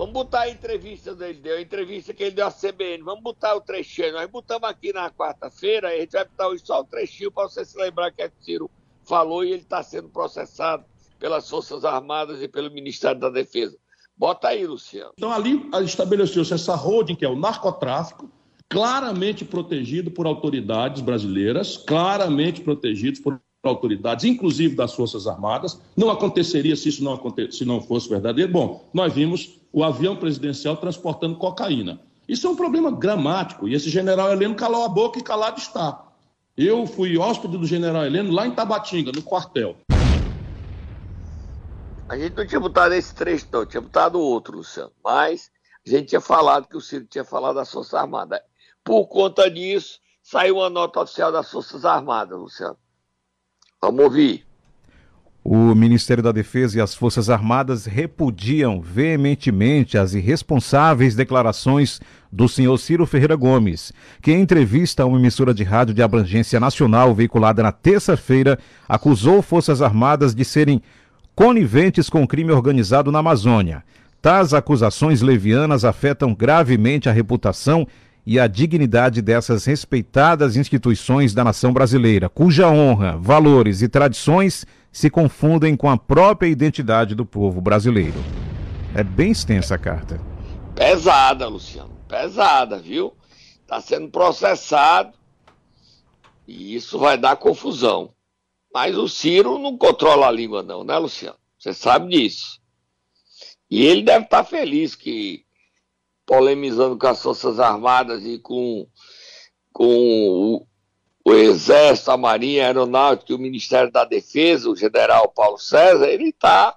Vamos 0.01 0.13
botar 0.13 0.41
a 0.41 0.49
entrevista 0.49 1.13
dele, 1.13 1.39
deu 1.39 1.57
a 1.57 1.61
entrevista 1.61 2.11
que 2.11 2.23
ele 2.23 2.31
deu 2.31 2.47
à 2.47 2.51
CBN. 2.51 3.03
Vamos 3.03 3.21
botar 3.21 3.55
o 3.55 3.61
trechinho. 3.61 4.13
Nós 4.13 4.27
botamos 4.27 4.67
aqui 4.67 4.91
na 4.91 5.11
quarta-feira, 5.11 5.89
a 5.89 5.91
gente 5.95 6.13
vai 6.13 6.25
botar 6.25 6.47
hoje 6.47 6.63
só 6.65 6.81
o 6.81 6.83
trechinho 6.83 7.31
para 7.31 7.47
você 7.47 7.63
se 7.63 7.77
lembrar 7.77 8.11
que 8.11 8.23
é 8.23 8.27
que 8.27 8.33
o 8.41 8.43
Ciro 8.43 8.71
falou 9.03 9.45
e 9.45 9.51
ele 9.51 9.61
está 9.61 9.83
sendo 9.83 10.09
processado 10.09 10.83
pelas 11.19 11.47
Forças 11.47 11.85
Armadas 11.85 12.41
e 12.41 12.47
pelo 12.47 12.71
Ministério 12.71 13.21
da 13.21 13.29
Defesa. 13.29 13.77
Bota 14.17 14.47
aí, 14.47 14.65
Luciano. 14.65 15.11
Então 15.15 15.31
ali 15.31 15.69
estabeleceu-se 15.83 16.51
essa 16.51 16.73
holding, 16.73 17.13
que 17.13 17.23
é 17.23 17.29
o 17.29 17.35
narcotráfico, 17.35 18.27
claramente 18.67 19.45
protegido 19.45 20.09
por 20.09 20.25
autoridades 20.25 21.03
brasileiras, 21.03 21.77
claramente 21.77 22.61
protegidos 22.61 23.19
por 23.19 23.39
autoridades, 23.61 24.25
inclusive 24.25 24.75
das 24.75 24.95
Forças 24.95 25.27
Armadas. 25.27 25.79
Não 25.95 26.09
aconteceria 26.09 26.75
se 26.75 26.89
isso 26.89 27.03
não, 27.03 27.13
aconte... 27.13 27.51
se 27.51 27.63
não 27.63 27.79
fosse 27.79 28.09
verdadeiro. 28.09 28.51
Bom, 28.51 28.89
nós 28.91 29.13
vimos 29.13 29.60
o 29.71 29.83
avião 29.83 30.15
presidencial 30.15 30.77
transportando 30.77 31.37
cocaína. 31.37 31.99
Isso 32.27 32.47
é 32.47 32.49
um 32.49 32.55
problema 32.55 32.91
gramático, 32.91 33.67
e 33.67 33.73
esse 33.73 33.89
general 33.89 34.31
Heleno 34.31 34.55
calou 34.55 34.83
a 34.83 34.89
boca 34.89 35.19
e 35.19 35.23
calado 35.23 35.59
está. 35.59 36.07
Eu 36.55 36.85
fui 36.85 37.17
hóspede 37.17 37.57
do 37.57 37.65
general 37.65 38.05
Heleno 38.05 38.31
lá 38.31 38.45
em 38.45 38.51
Tabatinga, 38.51 39.11
no 39.11 39.21
quartel. 39.21 39.77
A 42.09 42.17
gente 42.17 42.35
não 42.35 42.45
tinha 42.45 42.59
botado 42.59 42.93
esse 42.93 43.15
trecho, 43.15 43.47
não, 43.51 43.65
tinha 43.65 43.79
botado 43.79 44.19
outro, 44.19 44.57
Luciano. 44.57 44.91
Mas 45.01 45.49
a 45.85 45.89
gente 45.89 46.09
tinha 46.09 46.19
falado 46.19 46.67
que 46.67 46.75
o 46.75 46.81
Ciro 46.81 47.05
tinha 47.05 47.23
falado 47.23 47.55
das 47.55 47.71
Forças 47.71 47.93
Armadas. 47.93 48.41
Por 48.83 49.07
conta 49.07 49.49
disso, 49.49 49.99
saiu 50.21 50.57
uma 50.57 50.69
nota 50.69 50.99
oficial 50.99 51.31
das 51.31 51.49
Forças 51.49 51.85
Armadas, 51.85 52.37
Luciano. 52.37 52.77
Vamos 53.81 54.03
ouvir. 54.03 54.50
O 55.43 55.73
Ministério 55.73 56.21
da 56.21 56.31
Defesa 56.31 56.77
e 56.77 56.81
as 56.81 56.93
Forças 56.93 57.27
Armadas 57.27 57.85
repudiam 57.87 58.79
veementemente 58.79 59.97
as 59.97 60.13
irresponsáveis 60.13 61.15
declarações 61.15 61.99
do 62.31 62.47
senhor 62.47 62.77
Ciro 62.77 63.07
Ferreira 63.07 63.35
Gomes, 63.35 63.91
que 64.21 64.31
em 64.31 64.39
entrevista 64.39 65.01
a 65.01 65.05
uma 65.07 65.17
emissora 65.17 65.51
de 65.51 65.63
rádio 65.63 65.95
de 65.95 66.03
abrangência 66.03 66.59
nacional 66.59 67.15
veiculada 67.15 67.63
na 67.63 67.71
terça-feira, 67.71 68.59
acusou 68.87 69.41
Forças 69.41 69.81
Armadas 69.81 70.35
de 70.35 70.45
serem 70.45 70.79
coniventes 71.33 72.07
com 72.07 72.27
crime 72.27 72.51
organizado 72.51 73.11
na 73.11 73.19
Amazônia. 73.19 73.83
Tais 74.21 74.53
acusações 74.53 75.23
levianas 75.23 75.83
afetam 75.83 76.35
gravemente 76.35 77.09
a 77.09 77.11
reputação 77.11 77.87
e 78.23 78.39
a 78.39 78.45
dignidade 78.45 79.23
dessas 79.23 79.65
respeitadas 79.65 80.55
instituições 80.55 81.33
da 81.33 81.43
nação 81.43 81.73
brasileira, 81.73 82.29
cuja 82.29 82.69
honra, 82.69 83.17
valores 83.17 83.81
e 83.81 83.87
tradições 83.87 84.67
se 84.91 85.09
confundem 85.09 85.75
com 85.77 85.89
a 85.89 85.97
própria 85.97 86.49
identidade 86.49 87.15
do 87.15 87.25
povo 87.25 87.61
brasileiro. 87.61 88.19
É 88.93 89.03
bem 89.03 89.31
extensa 89.31 89.75
a 89.75 89.77
carta. 89.77 90.19
Pesada, 90.75 91.47
Luciano, 91.47 91.95
pesada, 92.07 92.77
viu? 92.77 93.13
Está 93.61 93.79
sendo 93.79 94.09
processado 94.09 95.13
e 96.47 96.75
isso 96.75 96.99
vai 96.99 97.17
dar 97.17 97.37
confusão. 97.37 98.13
Mas 98.73 98.97
o 98.97 99.07
Ciro 99.07 99.57
não 99.57 99.77
controla 99.77 100.27
a 100.27 100.31
língua, 100.31 100.63
não, 100.63 100.83
né, 100.83 100.97
Luciano? 100.97 101.37
Você 101.57 101.73
sabe 101.73 102.09
disso. 102.09 102.59
E 103.69 103.85
ele 103.85 104.01
deve 104.01 104.25
estar 104.25 104.43
feliz 104.43 104.95
que, 104.95 105.45
polemizando 106.25 106.97
com 106.97 107.07
as 107.07 107.21
Forças 107.21 107.59
Armadas 107.59 108.25
e 108.25 108.39
com, 108.39 108.87
com 109.71 110.65
o, 111.25 111.33
Exército, 111.33 112.11
a 112.11 112.17
Marinha, 112.17 112.63
a 112.63 112.67
Aeronáutica 112.67 113.31
e 113.31 113.35
o 113.35 113.39
Ministério 113.39 113.91
da 113.91 114.03
Defesa, 114.05 114.69
o 114.69 114.75
general 114.75 115.31
Paulo 115.35 115.57
César, 115.57 116.07
ele 116.07 116.29
está 116.29 116.75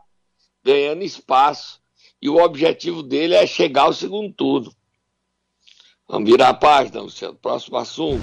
ganhando 0.65 1.03
espaço. 1.03 1.81
E 2.21 2.29
o 2.29 2.37
objetivo 2.37 3.03
dele 3.03 3.35
é 3.35 3.47
chegar 3.47 3.83
ao 3.83 3.93
segundo 3.93 4.33
turno. 4.33 4.73
Vamos 6.09 6.31
virar 6.31 6.51
a 6.51 6.55
página, 6.55 7.01
Luciano. 7.01 7.35
Próximo 7.35 7.77
assunto. 7.77 8.23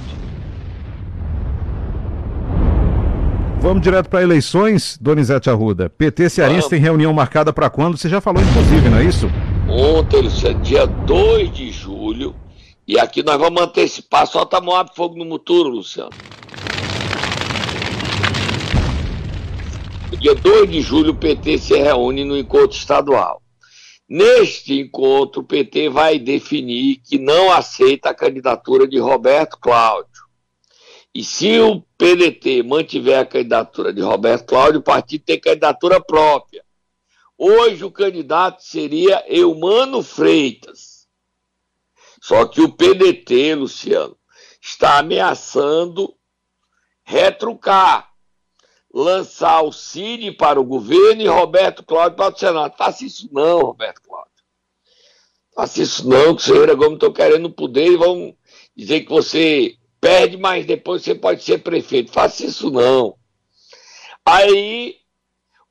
Vamos 3.59 3.83
direto 3.83 4.09
para 4.09 4.23
eleições, 4.23 4.97
Donizete 4.99 5.47
Arruda. 5.47 5.87
PT 5.87 6.31
Cearense 6.31 6.67
tem 6.67 6.79
reunião 6.79 7.13
marcada 7.13 7.53
para 7.53 7.69
quando? 7.69 7.95
Você 7.95 8.09
já 8.09 8.19
falou, 8.19 8.41
inclusive, 8.41 8.89
não 8.89 8.97
é 8.97 9.03
isso? 9.03 9.27
Ontem, 9.69 10.21
Luciano, 10.21 10.59
dia 10.61 10.87
2 10.87 11.53
de 11.53 11.71
julho. 11.71 12.35
E 12.87 12.99
aqui 12.99 13.23
nós 13.23 13.37
vamos 13.37 13.61
antecipar. 13.61 14.25
Solta 14.27 14.57
a 14.57 14.61
Moab 14.61 14.91
Fogo 14.95 15.15
no 15.17 15.25
Muturo, 15.25 15.69
Luciano. 15.69 16.11
Dia 20.19 20.35
2 20.35 20.69
de 20.69 20.81
julho, 20.81 21.13
o 21.13 21.15
PT 21.15 21.57
se 21.57 21.75
reúne 21.75 22.23
no 22.23 22.37
encontro 22.37 22.77
estadual. 22.77 23.41
Neste 24.07 24.79
encontro, 24.79 25.41
o 25.41 25.43
PT 25.43 25.89
vai 25.89 26.19
definir 26.19 26.97
que 26.97 27.17
não 27.17 27.51
aceita 27.51 28.09
a 28.09 28.13
candidatura 28.13 28.87
de 28.87 28.99
Roberto 28.99 29.57
Cláudio. 29.57 30.11
E 31.15 31.23
se 31.23 31.59
o 31.59 31.81
PDT 31.97 32.61
mantiver 32.61 33.19
a 33.19 33.25
candidatura 33.25 33.91
de 33.91 34.01
Roberto 34.01 34.45
Cláudio, 34.45 34.79
o 34.79 34.83
partido 34.83 35.23
tem 35.25 35.39
candidatura 35.39 35.99
própria. 35.99 36.63
Hoje 37.37 37.83
o 37.83 37.89
candidato 37.89 38.61
seria 38.61 39.23
Eumano 39.27 40.03
Freitas. 40.03 40.90
Só 42.21 42.45
que 42.45 42.61
o 42.61 42.71
PDT, 42.71 43.55
Luciano, 43.55 44.15
está 44.61 44.99
ameaçando 44.99 46.15
retrucar, 47.03 48.13
lançar 48.93 49.63
o 49.63 49.71
Cid 49.71 50.31
para 50.33 50.61
o 50.61 50.63
governo 50.63 51.23
e 51.23 51.27
Roberto 51.27 51.83
Cláudio 51.83 52.15
para 52.15 52.33
o 52.33 52.37
Senado. 52.37 52.77
Faça 52.77 53.03
isso 53.03 53.27
não, 53.31 53.61
Roberto 53.61 54.03
Cláudio. 54.03 54.31
Faça 55.55 55.81
isso 55.81 56.07
não, 56.07 56.35
que 56.35 56.43
o 56.43 56.45
senhor 56.45 56.75
Gomes 56.75 56.93
estão 56.93 57.11
querendo 57.11 57.49
poder 57.49 57.87
e 57.87 57.97
vão 57.97 58.37
dizer 58.75 59.01
que 59.01 59.09
você 59.09 59.75
perde, 59.99 60.37
mas 60.37 60.65
depois 60.65 61.01
você 61.01 61.15
pode 61.15 61.43
ser 61.43 61.57
prefeito. 61.57 62.11
Faça 62.11 62.45
isso 62.45 62.69
não. 62.69 63.17
Aí, 64.23 64.97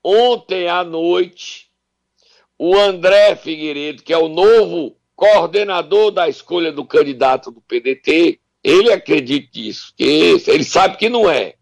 ontem 0.03 0.69
à 0.69 0.83
noite, 0.83 1.71
o 2.59 2.77
André 2.77 3.37
Figueiredo, 3.37 4.03
que 4.03 4.13
é 4.13 4.19
o 4.19 4.29
novo 4.29 5.00
coordenador 5.21 6.11
da 6.11 6.31
escolha 6.31 6.73
do 6.73 6.83
candidato 6.83 7.51
do 7.51 7.61
PDT, 7.61 8.41
ele 8.65 8.91
acredita 8.91 9.51
nisso, 9.53 9.93
ele 9.99 10.65
sabe 10.65 10.97
que 10.97 11.11
não 11.11 11.29
é. 11.29 11.57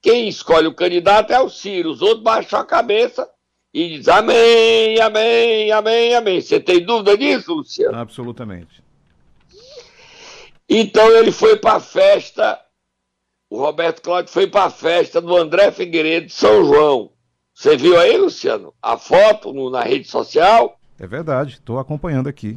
Quem 0.00 0.28
escolhe 0.28 0.68
o 0.68 0.74
candidato 0.74 1.32
é 1.32 1.40
o 1.40 1.48
Ciro, 1.48 1.90
os 1.90 2.02
outros 2.02 2.22
baixam 2.22 2.60
a 2.60 2.64
cabeça 2.64 3.28
e 3.74 3.96
dizem 3.96 4.14
amém, 4.14 5.00
amém, 5.00 5.72
amém, 5.72 6.14
amém. 6.14 6.40
Você 6.40 6.60
tem 6.60 6.84
dúvida 6.84 7.18
disso, 7.18 7.52
Luciano? 7.52 7.98
Absolutamente. 7.98 8.80
Então 10.68 11.10
ele 11.16 11.32
foi 11.32 11.56
para 11.56 11.78
a 11.78 11.80
festa, 11.80 12.60
o 13.50 13.58
Roberto 13.58 14.02
Cláudio 14.02 14.32
foi 14.32 14.46
para 14.46 14.66
a 14.66 14.70
festa 14.70 15.20
do 15.20 15.36
André 15.36 15.72
Figueiredo 15.72 16.26
de 16.26 16.32
São 16.32 16.64
João. 16.64 17.10
Você 17.52 17.76
viu 17.76 17.98
aí, 17.98 18.16
Luciano, 18.16 18.72
a 18.80 18.96
foto 18.96 19.52
no, 19.52 19.68
na 19.68 19.82
rede 19.82 20.06
social? 20.06 20.78
É 20.96 21.08
verdade, 21.08 21.54
estou 21.54 21.80
acompanhando 21.80 22.28
aqui. 22.28 22.56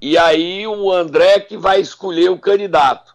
E 0.00 0.16
aí 0.16 0.66
o 0.66 0.90
André 0.90 1.40
que 1.40 1.56
vai 1.56 1.80
escolher 1.80 2.30
o 2.30 2.38
candidato. 2.38 3.14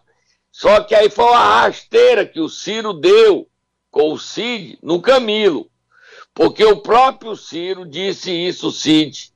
Só 0.52 0.80
que 0.80 0.94
aí 0.94 1.10
foi 1.10 1.24
uma 1.24 1.62
rasteira 1.62 2.24
que 2.24 2.40
o 2.40 2.48
Ciro 2.48 2.92
deu 2.92 3.48
com 3.90 4.12
o 4.12 4.18
Cid 4.18 4.78
no 4.82 5.00
Camilo. 5.02 5.70
Porque 6.32 6.64
o 6.64 6.80
próprio 6.82 7.34
Ciro 7.34 7.84
disse 7.84 8.30
isso, 8.30 8.70
Cid 8.70 9.32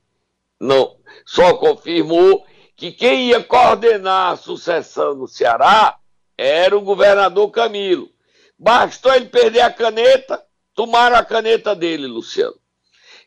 não, 0.61 0.97
só 1.25 1.55
confirmou 1.55 2.45
que 2.77 2.93
quem 2.93 3.29
ia 3.29 3.43
coordenar 3.43 4.33
a 4.33 4.37
sucessão 4.37 5.15
no 5.15 5.27
Ceará 5.27 5.99
era 6.37 6.77
o 6.77 6.83
governador 6.83 7.51
Camilo. 7.51 8.11
Bastou 8.59 9.15
ele 9.15 9.27
perder 9.27 9.63
a 9.63 9.73
caneta, 9.73 10.43
tomaram 10.75 11.17
a 11.17 11.25
caneta 11.25 11.75
dele, 11.75 12.07
Luciano. 12.07 12.60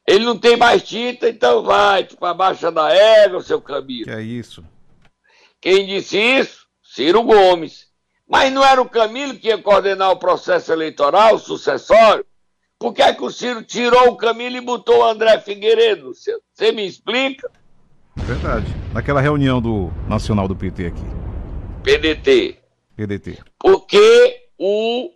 Ele 0.07 0.25
não 0.25 0.37
tem 0.37 0.57
mais 0.57 0.83
tinta, 0.83 1.29
então 1.29 1.63
vai 1.63 2.03
para 2.03 2.29
a 2.31 2.33
baixa 2.33 2.71
da 2.71 2.93
égua, 2.93 3.41
seu 3.41 3.61
Camilo. 3.61 4.05
Que 4.05 4.11
é 4.11 4.21
isso? 4.21 4.63
Quem 5.61 5.85
disse 5.85 6.17
isso? 6.17 6.67
Ciro 6.83 7.23
Gomes. 7.23 7.87
Mas 8.27 8.51
não 8.51 8.63
era 8.63 8.81
o 8.81 8.89
Camilo 8.89 9.35
que 9.35 9.47
ia 9.47 9.57
coordenar 9.57 10.11
o 10.11 10.17
processo 10.17 10.71
eleitoral, 10.73 11.35
o 11.35 11.39
sucessório? 11.39 12.25
Por 12.77 12.93
que 12.93 13.01
é 13.01 13.13
que 13.13 13.23
o 13.23 13.31
Ciro 13.31 13.63
tirou 13.63 14.09
o 14.09 14.17
Camilo 14.17 14.57
e 14.57 14.61
botou 14.61 14.99
o 14.99 15.05
André 15.05 15.39
Figueiredo? 15.39 16.11
Você 16.13 16.71
me 16.73 16.85
explica? 16.85 17.49
Verdade. 18.17 18.65
Naquela 18.93 19.21
reunião 19.21 19.61
do 19.61 19.89
Nacional 20.07 20.47
do 20.47 20.55
PT 20.55 20.87
aqui. 20.87 21.03
PDT. 21.81 22.59
PDT. 22.95 23.39
Porque 23.57 24.47
o 24.57 25.11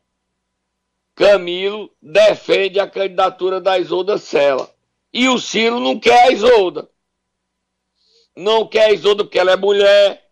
Camilo 1.14 1.92
defende 2.02 2.80
a 2.80 2.88
candidatura 2.88 3.60
da 3.60 3.78
Isolda 3.78 4.18
Sela. 4.18 4.70
E 5.18 5.28
o 5.30 5.40
Ciro 5.40 5.80
não 5.80 6.00
quer 6.00 6.28
a 6.28 6.32
Isolda. 6.32 6.88
Não 8.36 8.68
quer 8.68 8.86
a 8.86 8.94
Isolda 8.94 9.24
porque 9.24 9.40
ela 9.40 9.54
é 9.54 9.56
mulher. 9.56 10.30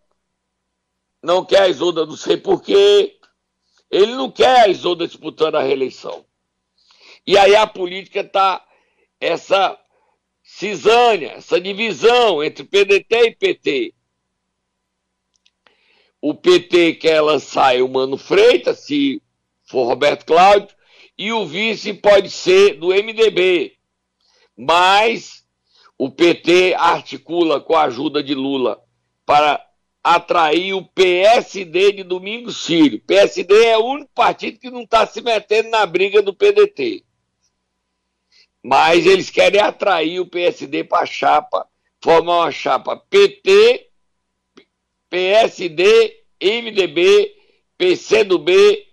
Não 1.20 1.44
quer 1.44 1.62
a 1.62 1.68
Isolda 1.68 2.06
não 2.06 2.16
sei 2.16 2.36
porquê. 2.36 3.18
Ele 3.90 4.14
não 4.14 4.30
quer 4.30 4.60
a 4.60 4.68
Isolda 4.68 5.04
disputando 5.04 5.56
a 5.56 5.60
reeleição. 5.60 6.24
E 7.26 7.36
aí 7.36 7.56
a 7.56 7.66
política 7.66 8.20
está 8.20 8.64
essa 9.18 9.76
cisânia, 10.40 11.32
essa 11.32 11.60
divisão 11.60 12.44
entre 12.44 12.62
PDT 12.62 13.16
e 13.16 13.34
PT. 13.34 13.94
O 16.20 16.32
PT 16.32 16.94
quer 16.94 17.20
lançar 17.22 17.74
o 17.82 17.88
Mano 17.88 18.16
Freitas, 18.16 18.86
se 18.86 19.20
for 19.64 19.88
Roberto 19.88 20.24
Cláudio, 20.24 20.76
e 21.18 21.32
o 21.32 21.44
vice 21.44 21.92
pode 21.92 22.30
ser 22.30 22.74
do 22.74 22.90
MDB. 22.90 23.75
Mas 24.56 25.44
o 25.98 26.10
PT 26.10 26.74
articula 26.74 27.60
com 27.60 27.76
a 27.76 27.84
ajuda 27.84 28.22
de 28.22 28.34
Lula 28.34 28.82
para 29.24 29.64
atrair 30.02 30.72
o 30.72 30.84
PSD 30.84 31.92
de 31.92 32.02
Domingos 32.04 32.64
Filho. 32.64 33.00
PSD 33.00 33.66
é 33.66 33.76
o 33.76 33.84
único 33.84 34.10
partido 34.14 34.58
que 34.58 34.70
não 34.70 34.82
está 34.82 35.06
se 35.06 35.20
metendo 35.20 35.68
na 35.68 35.84
briga 35.84 36.22
do 36.22 36.32
PDT. 36.32 37.04
Mas 38.62 39.04
eles 39.04 39.30
querem 39.30 39.60
atrair 39.60 40.20
o 40.20 40.26
PSD 40.26 40.84
para 40.84 41.02
a 41.02 41.06
chapa, 41.06 41.66
formar 42.00 42.38
uma 42.38 42.52
chapa 42.52 42.96
PT, 42.96 43.88
PSD, 45.10 46.24
MDB, 46.40 47.34
PCdoB, 47.76 48.86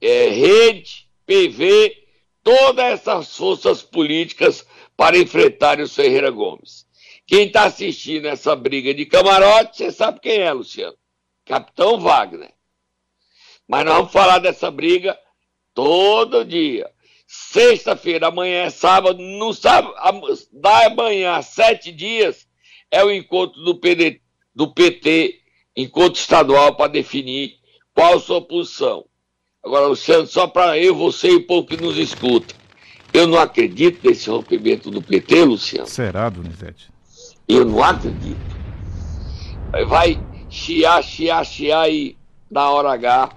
é, 0.00 0.28
Rede, 0.28 1.08
PV, 1.26 2.03
todas 2.44 2.84
essas 2.84 3.36
forças 3.36 3.82
políticas 3.82 4.64
para 4.96 5.18
enfrentarem 5.18 5.84
o 5.84 5.88
Ferreira 5.88 6.30
Gomes. 6.30 6.86
Quem 7.26 7.46
está 7.46 7.64
assistindo 7.64 8.26
essa 8.26 8.54
briga 8.54 8.92
de 8.92 9.06
camarote, 9.06 9.78
você 9.78 9.90
sabe 9.90 10.20
quem 10.20 10.38
é, 10.38 10.52
Luciano? 10.52 10.96
Capitão 11.44 11.98
Wagner. 11.98 12.52
Mas 13.66 13.84
nós 13.86 13.96
vamos 13.96 14.12
falar 14.12 14.38
dessa 14.38 14.70
briga 14.70 15.18
todo 15.72 16.44
dia. 16.44 16.90
Sexta-feira, 17.26 18.28
amanhã 18.28 18.64
é 18.64 18.70
sábado, 18.70 19.20
no 19.20 19.54
sábado, 19.54 19.94
da 20.52 20.90
manhã, 20.90 21.40
sete 21.40 21.90
dias, 21.90 22.46
é 22.90 23.02
o 23.02 23.10
encontro 23.10 23.62
do, 23.62 23.74
PD, 23.76 24.20
do 24.54 24.72
PT, 24.72 25.40
encontro 25.74 26.20
estadual, 26.20 26.76
para 26.76 26.92
definir 26.92 27.56
qual 27.94 28.14
a 28.14 28.20
sua 28.20 28.42
posição. 28.42 29.06
Agora, 29.64 29.86
Luciano, 29.86 30.26
só 30.26 30.46
para 30.46 30.78
eu, 30.78 30.94
você 30.94 31.30
e 31.30 31.36
o 31.36 31.46
povo 31.46 31.66
que 31.66 31.76
nos 31.76 31.96
escuta. 31.96 32.54
Eu 33.12 33.26
não 33.26 33.38
acredito 33.38 34.06
nesse 34.06 34.28
rompimento 34.28 34.90
do 34.90 35.00
PT, 35.00 35.44
Luciano. 35.44 35.86
Será, 35.86 36.28
Donizete? 36.28 36.90
Eu 37.48 37.64
não 37.64 37.82
acredito. 37.82 38.36
Vai 39.86 40.20
chiar, 40.50 41.02
chiar, 41.02 41.44
chiar 41.46 41.90
e 41.90 42.16
na 42.50 42.68
hora 42.70 42.92
H 42.92 43.30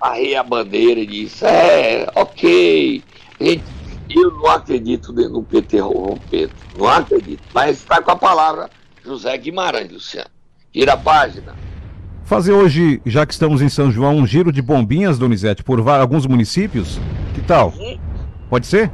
arrei 0.00 0.34
a 0.34 0.42
bandeira 0.42 1.00
e 1.00 1.06
disse, 1.06 1.44
é, 1.44 2.10
ok. 2.14 3.02
Gente, 3.38 3.64
eu 4.08 4.30
não 4.30 4.46
acredito 4.46 5.12
no 5.12 5.42
PT 5.42 5.78
rompendo. 5.80 6.52
Não 6.76 6.88
acredito. 6.88 7.42
Mas 7.52 7.78
está 7.78 8.00
com 8.00 8.10
a 8.10 8.16
palavra 8.16 8.70
José 9.04 9.36
Guimarães, 9.36 9.92
Luciano. 9.92 10.30
Tira 10.72 10.94
a 10.94 10.96
página. 10.96 11.54
Fazer 12.24 12.52
hoje, 12.52 13.02
já 13.04 13.26
que 13.26 13.32
estamos 13.32 13.60
em 13.60 13.68
São 13.68 13.90
João, 13.90 14.16
um 14.16 14.26
giro 14.26 14.52
de 14.52 14.62
bombinhas, 14.62 15.18
Donizete, 15.18 15.64
por 15.64 15.80
alguns 15.88 16.26
municípios? 16.26 16.98
Que 17.34 17.40
tal? 17.40 17.72
Pode 18.48 18.66
ser? 18.66 18.90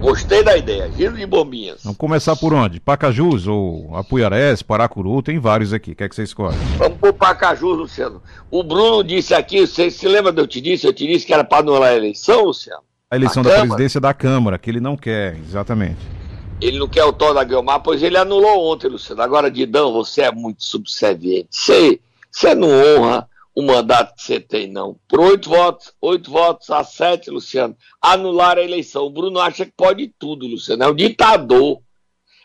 Gostei 0.00 0.42
da 0.42 0.54
ideia, 0.54 0.90
giro 0.94 1.16
de 1.16 1.24
bombinhas. 1.24 1.82
Vamos 1.82 1.96
começar 1.96 2.36
por 2.36 2.52
onde? 2.52 2.78
Pacajus 2.78 3.46
ou 3.46 3.96
Apuiarés, 3.96 4.60
Paracuru, 4.60 5.22
tem 5.22 5.38
vários 5.38 5.72
aqui. 5.72 5.92
O 5.92 5.96
que 5.96 6.04
é 6.04 6.08
que 6.08 6.14
você 6.14 6.24
escolhe? 6.24 6.56
Vamos 6.76 6.98
por 6.98 7.14
Pacajus, 7.14 7.78
Luciano. 7.78 8.20
O 8.50 8.62
Bruno 8.62 9.02
disse 9.02 9.32
aqui, 9.32 9.66
você 9.66 9.90
se 9.90 10.06
lembra 10.06 10.30
de 10.30 10.42
eu 10.42 10.46
te 10.46 10.60
disse? 10.60 10.86
Eu 10.86 10.92
te 10.92 11.06
disse 11.06 11.24
que 11.24 11.32
era 11.32 11.42
para 11.42 11.58
anular 11.58 11.90
a 11.90 11.96
eleição, 11.96 12.44
Luciano? 12.44 12.82
A 13.10 13.16
eleição 13.16 13.42
da 13.42 13.60
presidência 13.60 14.00
da 14.00 14.12
Câmara, 14.12 14.58
que 14.58 14.68
ele 14.68 14.80
não 14.80 14.96
quer, 14.96 15.38
exatamente. 15.38 16.00
Ele 16.60 16.78
não 16.78 16.88
quer 16.88 17.04
o 17.04 17.12
Tó 17.12 17.32
da 17.32 17.42
Guilmar, 17.42 17.80
pois 17.80 18.02
ele 18.02 18.16
anulou 18.16 18.70
ontem, 18.72 18.88
Luciano. 18.88 19.22
Agora, 19.22 19.50
Didão, 19.50 19.92
você 19.92 20.22
é 20.22 20.30
muito 20.30 20.62
subserviente. 20.64 21.48
Você 21.50 21.98
você 22.34 22.52
não 22.52 22.68
honra 22.68 23.30
o 23.54 23.62
mandato 23.62 24.16
que 24.16 24.22
você 24.22 24.40
tem, 24.40 24.66
não. 24.66 24.98
Por 25.08 25.20
oito 25.20 25.48
votos, 25.48 25.94
oito 26.00 26.28
votos 26.32 26.68
a 26.68 26.82
sete, 26.82 27.30
Luciano, 27.30 27.76
anular 28.02 28.58
a 28.58 28.62
eleição. 28.62 29.04
O 29.04 29.10
Bruno 29.10 29.38
acha 29.38 29.64
que 29.64 29.70
pode 29.70 30.08
tudo, 30.18 30.44
Luciano. 30.44 30.82
É 30.82 30.88
um 30.88 30.94
ditador. 30.94 31.80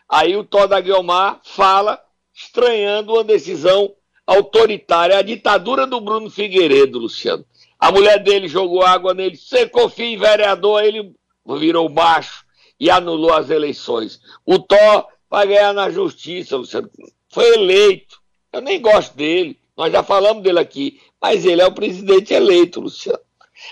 Aí 0.08 0.36
o 0.36 0.44
Toda 0.44 0.80
Guilmar 0.80 1.40
fala, 1.42 2.00
estranhando 2.32 3.14
uma 3.14 3.24
decisão 3.24 3.92
autoritária. 4.24 5.18
A 5.18 5.22
ditadura 5.22 5.88
do 5.88 6.00
Bruno 6.00 6.30
Figueiredo, 6.30 7.00
Luciano. 7.00 7.44
A 7.76 7.90
mulher 7.90 8.22
dele 8.22 8.46
jogou 8.46 8.84
água 8.84 9.12
nele, 9.12 9.36
você 9.36 9.68
confia 9.68 10.06
em 10.06 10.16
vereador, 10.16 10.84
ele 10.84 11.12
virou 11.58 11.88
baixo 11.88 12.44
e 12.78 12.88
anulou 12.88 13.32
as 13.32 13.50
eleições. 13.50 14.20
O 14.46 14.60
Tó 14.60 15.08
vai 15.28 15.48
ganhar 15.48 15.72
na 15.72 15.90
justiça, 15.90 16.56
Luciano. 16.56 16.88
Foi 17.28 17.54
eleito. 17.54 18.20
Eu 18.52 18.60
nem 18.60 18.80
gosto 18.80 19.16
dele. 19.16 19.59
Nós 19.80 19.90
já 19.90 20.02
falamos 20.02 20.42
dele 20.42 20.58
aqui, 20.58 21.00
mas 21.18 21.46
ele 21.46 21.62
é 21.62 21.66
o 21.66 21.72
presidente 21.72 22.34
eleito, 22.34 22.82
Luciano. 22.82 23.18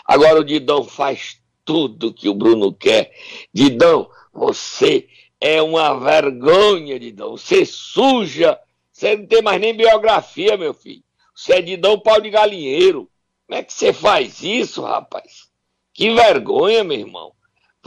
Agora 0.07 0.41
o 0.41 0.45
Didão 0.45 0.83
faz 0.83 1.39
tudo 1.67 2.15
que 2.15 2.31
o 2.31 2.35
Bruno 2.35 2.73
quer. 2.73 3.13
Didão, 3.53 4.09
você 4.33 5.07
é 5.39 5.61
uma 5.61 6.01
vergonha, 6.01 6.99
Didão. 6.99 7.33
Você 7.33 7.67
suja. 7.67 8.59
Você 8.91 9.19
não 9.19 9.27
tem 9.27 9.43
mais 9.43 9.61
nem 9.61 9.77
biografia, 9.77 10.57
meu 10.57 10.73
filho. 10.73 11.05
Você 11.35 11.53
é 11.53 11.61
Didão 11.61 12.01
pau 12.01 12.19
de 12.23 12.31
galinheiro. 12.31 13.07
Como 13.47 13.59
é 13.59 13.63
que 13.63 13.75
você 13.75 13.93
faz 13.93 14.43
isso, 14.43 14.81
rapaz? 14.81 15.51
Que 15.93 16.11
vergonha, 16.15 16.83
meu 16.83 16.99
irmão. 16.99 17.35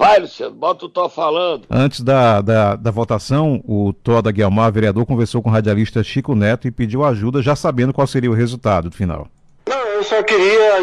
Vai, 0.02 0.20
Luciano, 0.20 0.56
bota 0.56 0.88
o 0.88 0.90
Tó 0.90 1.08
falando. 1.08 1.68
Antes 1.70 2.02
da, 2.02 2.42
da, 2.42 2.76
da 2.76 2.90
votação, 2.90 3.62
o 3.64 3.94
Tó 3.94 4.20
da 4.20 4.32
Guilmar, 4.32 4.74
vereador, 4.74 5.06
conversou 5.06 5.44
com 5.44 5.50
o 5.50 5.54
radialista 5.54 6.04
Chico 6.04 6.34
Neto 6.34 6.68
e 6.68 6.72
pediu 6.72 7.06
ajuda, 7.06 7.40
já 7.40 7.56
sabendo 7.56 7.94
qual 7.94 8.08
seria 8.08 8.32
o 8.32 8.34
resultado 8.34 8.90
do 8.90 8.96
final. 8.96 9.28
Não, 9.70 9.78
eu 9.78 10.04
só 10.04 10.24
queria 10.24 10.80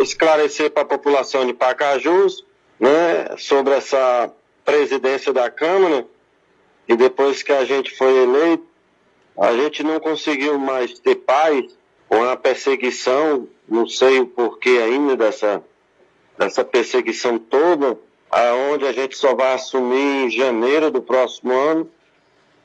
esclarecer 0.00 0.70
para 0.70 0.84
a 0.84 0.86
população 0.86 1.44
de 1.44 1.52
Pacajus 1.52 2.46
né, 2.78 3.34
sobre 3.38 3.72
essa 3.74 4.30
presidência 4.64 5.32
da 5.32 5.50
Câmara, 5.50 6.06
e 6.86 6.94
depois 6.94 7.42
que 7.42 7.50
a 7.50 7.64
gente 7.64 7.96
foi 7.96 8.22
eleito, 8.22 8.62
a 9.36 9.52
gente 9.52 9.82
não 9.82 9.98
conseguiu 9.98 10.60
mais 10.60 10.96
ter 11.00 11.16
paz 11.16 11.76
com 12.08 12.22
a 12.22 12.36
perseguição, 12.36 13.48
não 13.68 13.88
sei 13.88 14.20
o 14.20 14.26
porquê 14.28 14.78
ainda 14.80 15.16
dessa, 15.16 15.60
dessa 16.38 16.64
perseguição 16.64 17.36
toda 17.36 17.98
aonde 18.30 18.86
a 18.86 18.92
gente 18.92 19.16
só 19.16 19.34
vai 19.34 19.54
assumir 19.54 20.26
em 20.26 20.30
janeiro 20.30 20.90
do 20.90 21.02
próximo 21.02 21.52
ano. 21.52 21.90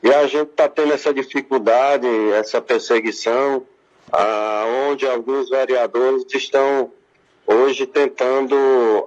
E 0.02 0.12
a 0.12 0.26
gente 0.26 0.50
está 0.50 0.68
tendo 0.68 0.92
essa 0.92 1.12
dificuldade, 1.12 2.06
essa 2.32 2.60
perseguição, 2.60 3.66
aonde 4.12 5.06
alguns 5.06 5.48
vereadores 5.48 6.24
estão 6.32 6.92
hoje 7.46 7.86
tentando 7.86 8.54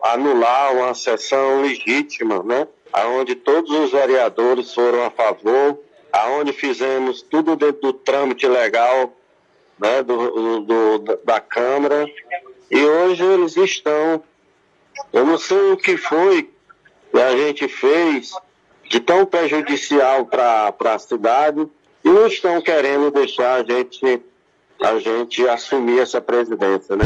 anular 0.01 0.73
uma 0.73 0.93
sessão 0.93 1.61
legítima, 1.61 2.43
né? 2.43 2.67
Aonde 2.91 3.35
todos 3.35 3.71
os 3.71 3.91
vereadores 3.91 4.73
foram 4.73 5.05
a 5.05 5.11
favor, 5.11 5.79
aonde 6.11 6.51
fizemos 6.51 7.21
tudo 7.21 7.55
dentro 7.55 7.81
do 7.81 7.93
trâmite 7.93 8.47
legal, 8.47 9.13
né? 9.79 10.01
do, 10.01 10.59
do 10.61 11.19
da 11.23 11.39
Câmara. 11.39 12.05
E 12.71 12.83
hoje 12.83 13.23
eles 13.23 13.55
estão 13.57 14.23
eu 15.11 15.25
não 15.25 15.37
sei 15.37 15.71
o 15.71 15.77
que 15.77 15.97
foi 15.97 16.49
que 17.11 17.19
a 17.19 17.35
gente 17.35 17.67
fez 17.67 18.31
de 18.89 18.99
tão 18.99 19.25
prejudicial 19.25 20.25
para 20.25 20.73
a 20.85 20.99
cidade 20.99 21.67
e 22.03 22.09
não 22.09 22.27
estão 22.27 22.61
querendo 22.61 23.11
deixar 23.11 23.61
a 23.61 23.63
gente, 23.63 24.21
a 24.81 24.99
gente 24.99 25.47
assumir 25.47 25.99
essa 25.99 26.19
presidência, 26.19 26.95
né? 26.95 27.05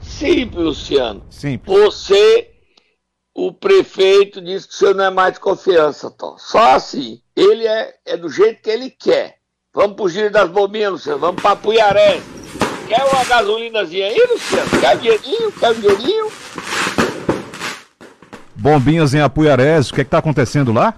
Simples, 0.00 0.64
Luciano. 0.64 1.22
Simples. 1.30 1.76
Você, 1.76 2.50
o 3.34 3.52
prefeito, 3.52 4.40
disse 4.40 4.68
que 4.68 4.74
o 4.74 4.76
senhor 4.76 4.94
não 4.94 5.04
é 5.04 5.10
mais 5.10 5.34
de 5.34 5.40
confiança, 5.40 6.10
Tom. 6.10 6.36
Só 6.38 6.74
assim. 6.74 7.20
Ele 7.34 7.66
é, 7.66 7.94
é 8.04 8.16
do 8.16 8.28
jeito 8.28 8.62
que 8.62 8.70
ele 8.70 8.90
quer. 8.90 9.38
Vamos 9.72 9.96
pro 9.96 10.08
giro 10.08 10.30
das 10.30 10.48
bombinhas, 10.48 10.92
Luciano. 10.92 11.18
Vamos 11.18 11.42
para 11.42 11.56
Puiaré. 11.56 12.20
Quer 12.88 13.02
uma 13.04 13.24
gasolinazinha 13.24 14.06
aí, 14.06 14.26
Luciano? 14.30 14.70
Quer 14.80 14.96
um 14.96 14.98
dinheirinho? 14.98 15.52
Quer 15.52 15.70
um 15.70 15.74
dinheirinho? 15.74 16.32
Bombinhas 18.54 19.14
em 19.14 19.20
Apuiarés, 19.20 19.90
o 19.90 19.94
que 19.94 20.00
é 20.00 20.04
está 20.04 20.18
acontecendo 20.18 20.72
lá? 20.72 20.94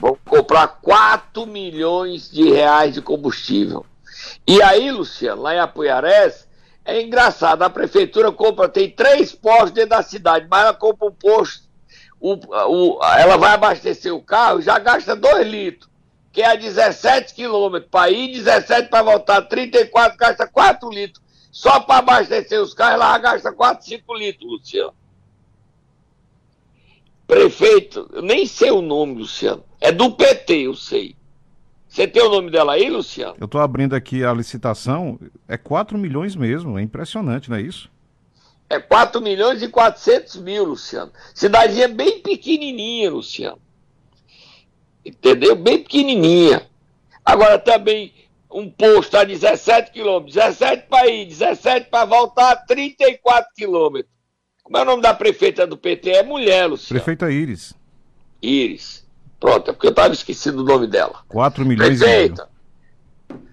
Vamos 0.00 0.18
comprar 0.24 0.68
4 0.82 1.46
milhões 1.46 2.30
de 2.30 2.50
reais 2.50 2.94
de 2.94 3.02
combustível. 3.02 3.84
E 4.46 4.62
aí, 4.62 4.90
Luciano, 4.90 5.42
lá 5.42 5.54
em 5.54 5.58
Apuiarés, 5.58 6.46
é 6.84 7.00
engraçado, 7.00 7.62
a 7.62 7.70
prefeitura 7.70 8.30
compra, 8.30 8.68
tem 8.68 8.90
três 8.90 9.32
postos 9.32 9.72
dentro 9.72 9.90
da 9.90 10.02
cidade, 10.02 10.46
mas 10.50 10.62
ela 10.62 10.74
compra 10.74 11.08
um 11.08 11.12
posto, 11.12 11.64
o, 12.20 12.34
o, 12.34 13.04
ela 13.04 13.36
vai 13.36 13.52
abastecer 13.52 14.14
o 14.14 14.22
carro 14.22 14.60
já 14.60 14.78
gasta 14.78 15.16
2 15.16 15.46
litros, 15.46 15.90
que 16.34 16.42
é 16.42 16.46
a 16.46 16.56
17 16.56 17.32
quilômetros 17.32 17.88
para 17.88 18.10
ir, 18.10 18.32
17 18.32 18.88
para 18.88 19.04
voltar, 19.04 19.40
34 19.42 20.18
gasta 20.18 20.48
4 20.48 20.90
litros. 20.90 21.22
Só 21.52 21.78
para 21.78 22.00
abastecer 22.00 22.60
os 22.60 22.74
carros, 22.74 22.94
ela 22.94 23.16
gasta 23.18 23.52
4, 23.52 23.86
5 23.86 24.14
litros, 24.14 24.50
Luciano. 24.50 24.92
Prefeito, 27.24 28.10
eu 28.12 28.20
nem 28.20 28.46
sei 28.46 28.72
o 28.72 28.82
nome, 28.82 29.14
Luciano. 29.14 29.62
É 29.80 29.92
do 29.92 30.10
PT, 30.10 30.66
eu 30.66 30.74
sei. 30.74 31.14
Você 31.86 32.08
tem 32.08 32.20
o 32.20 32.28
nome 32.28 32.50
dela 32.50 32.72
aí, 32.72 32.90
Luciano? 32.90 33.36
Eu 33.38 33.44
estou 33.44 33.60
abrindo 33.60 33.94
aqui 33.94 34.24
a 34.24 34.32
licitação, 34.32 35.20
é 35.46 35.56
4 35.56 35.96
milhões 35.96 36.34
mesmo, 36.34 36.76
é 36.76 36.82
impressionante, 36.82 37.48
não 37.48 37.56
é 37.56 37.62
isso? 37.62 37.88
É 38.68 38.80
4 38.80 39.20
milhões 39.20 39.62
e 39.62 39.68
400 39.68 40.34
mil, 40.38 40.64
Luciano. 40.64 41.12
Cidadezinha 41.32 41.86
bem 41.86 42.20
pequenininha, 42.20 43.08
Luciano. 43.12 43.60
Entendeu? 45.04 45.54
Bem 45.54 45.78
pequenininha. 45.78 46.66
Agora 47.24 47.58
também 47.58 48.12
um 48.50 48.70
posto 48.70 49.16
a 49.16 49.24
17 49.24 49.90
quilômetros, 49.90 50.34
17 50.34 50.86
para 50.88 51.08
ir, 51.08 51.26
17 51.26 51.90
para 51.90 52.04
voltar, 52.04 52.56
34 52.66 53.50
quilômetros. 53.54 54.12
Como 54.62 54.78
é 54.78 54.82
o 54.82 54.84
nome 54.84 55.02
da 55.02 55.12
prefeita 55.12 55.66
do 55.66 55.76
PT? 55.76 56.10
É 56.10 56.22
mulher, 56.22 56.66
Luciano. 56.66 57.00
Prefeita 57.00 57.30
Iris. 57.30 57.74
Iris. 58.40 59.04
Pronto, 59.40 59.70
é 59.70 59.74
porque 59.74 59.88
eu 59.88 59.90
estava 59.90 60.14
esquecendo 60.14 60.62
o 60.62 60.64
nome 60.64 60.86
dela. 60.86 61.22
4 61.28 61.66
milhões 61.66 61.98
prefeita, 61.98 62.48
e 63.28 63.32
meio. 63.34 63.44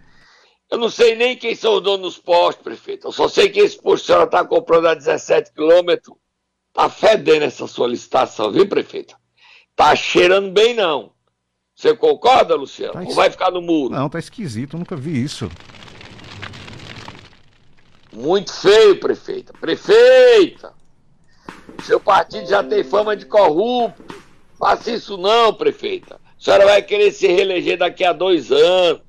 Eu 0.69 0.77
não 0.77 0.89
sei 0.89 1.15
nem 1.15 1.35
quem 1.35 1.53
são 1.53 1.75
os 1.75 1.81
donos 1.81 2.15
dos 2.15 2.17
postos, 2.17 2.63
prefeito. 2.63 3.07
Eu 3.07 3.11
só 3.11 3.27
sei 3.27 3.49
que 3.49 3.59
esse 3.59 3.75
posto 3.75 4.05
que 4.05 4.11
a 4.11 4.15
senhora 4.15 4.25
está 4.25 4.45
comprando 4.45 4.87
a 4.87 4.93
17 4.93 5.51
quilômetros. 5.51 6.15
Está 6.69 6.89
fedendo 6.89 7.43
essa 7.43 7.67
solicitação, 7.67 8.49
viu, 8.49 8.65
prefeita? 8.65 9.15
Tá 9.75 9.93
cheirando 9.93 10.51
bem, 10.51 10.73
não. 10.73 11.10
Você 11.81 11.95
concorda, 11.95 12.53
Luciano? 12.53 12.93
Tá 12.93 13.01
Ou 13.01 13.15
vai 13.15 13.31
ficar 13.31 13.49
no 13.49 13.59
muro? 13.59 13.95
Não, 13.95 14.07
tá 14.07 14.19
esquisito, 14.19 14.75
eu 14.75 14.79
nunca 14.79 14.95
vi 14.95 15.23
isso. 15.23 15.49
Muito 18.13 18.53
feio, 18.53 18.99
prefeita. 18.99 19.51
Prefeita! 19.59 20.73
Seu 21.83 21.99
partido 21.99 22.47
já 22.47 22.63
tem 22.63 22.83
fama 22.83 23.15
de 23.15 23.25
corrupto. 23.25 24.15
Faça 24.59 24.91
isso 24.91 25.17
não, 25.17 25.51
prefeita. 25.55 26.17
A 26.17 26.43
senhora 26.43 26.65
vai 26.67 26.83
querer 26.83 27.11
se 27.13 27.25
reeleger 27.25 27.79
daqui 27.79 28.03
a 28.03 28.13
dois 28.13 28.51
anos. 28.51 29.01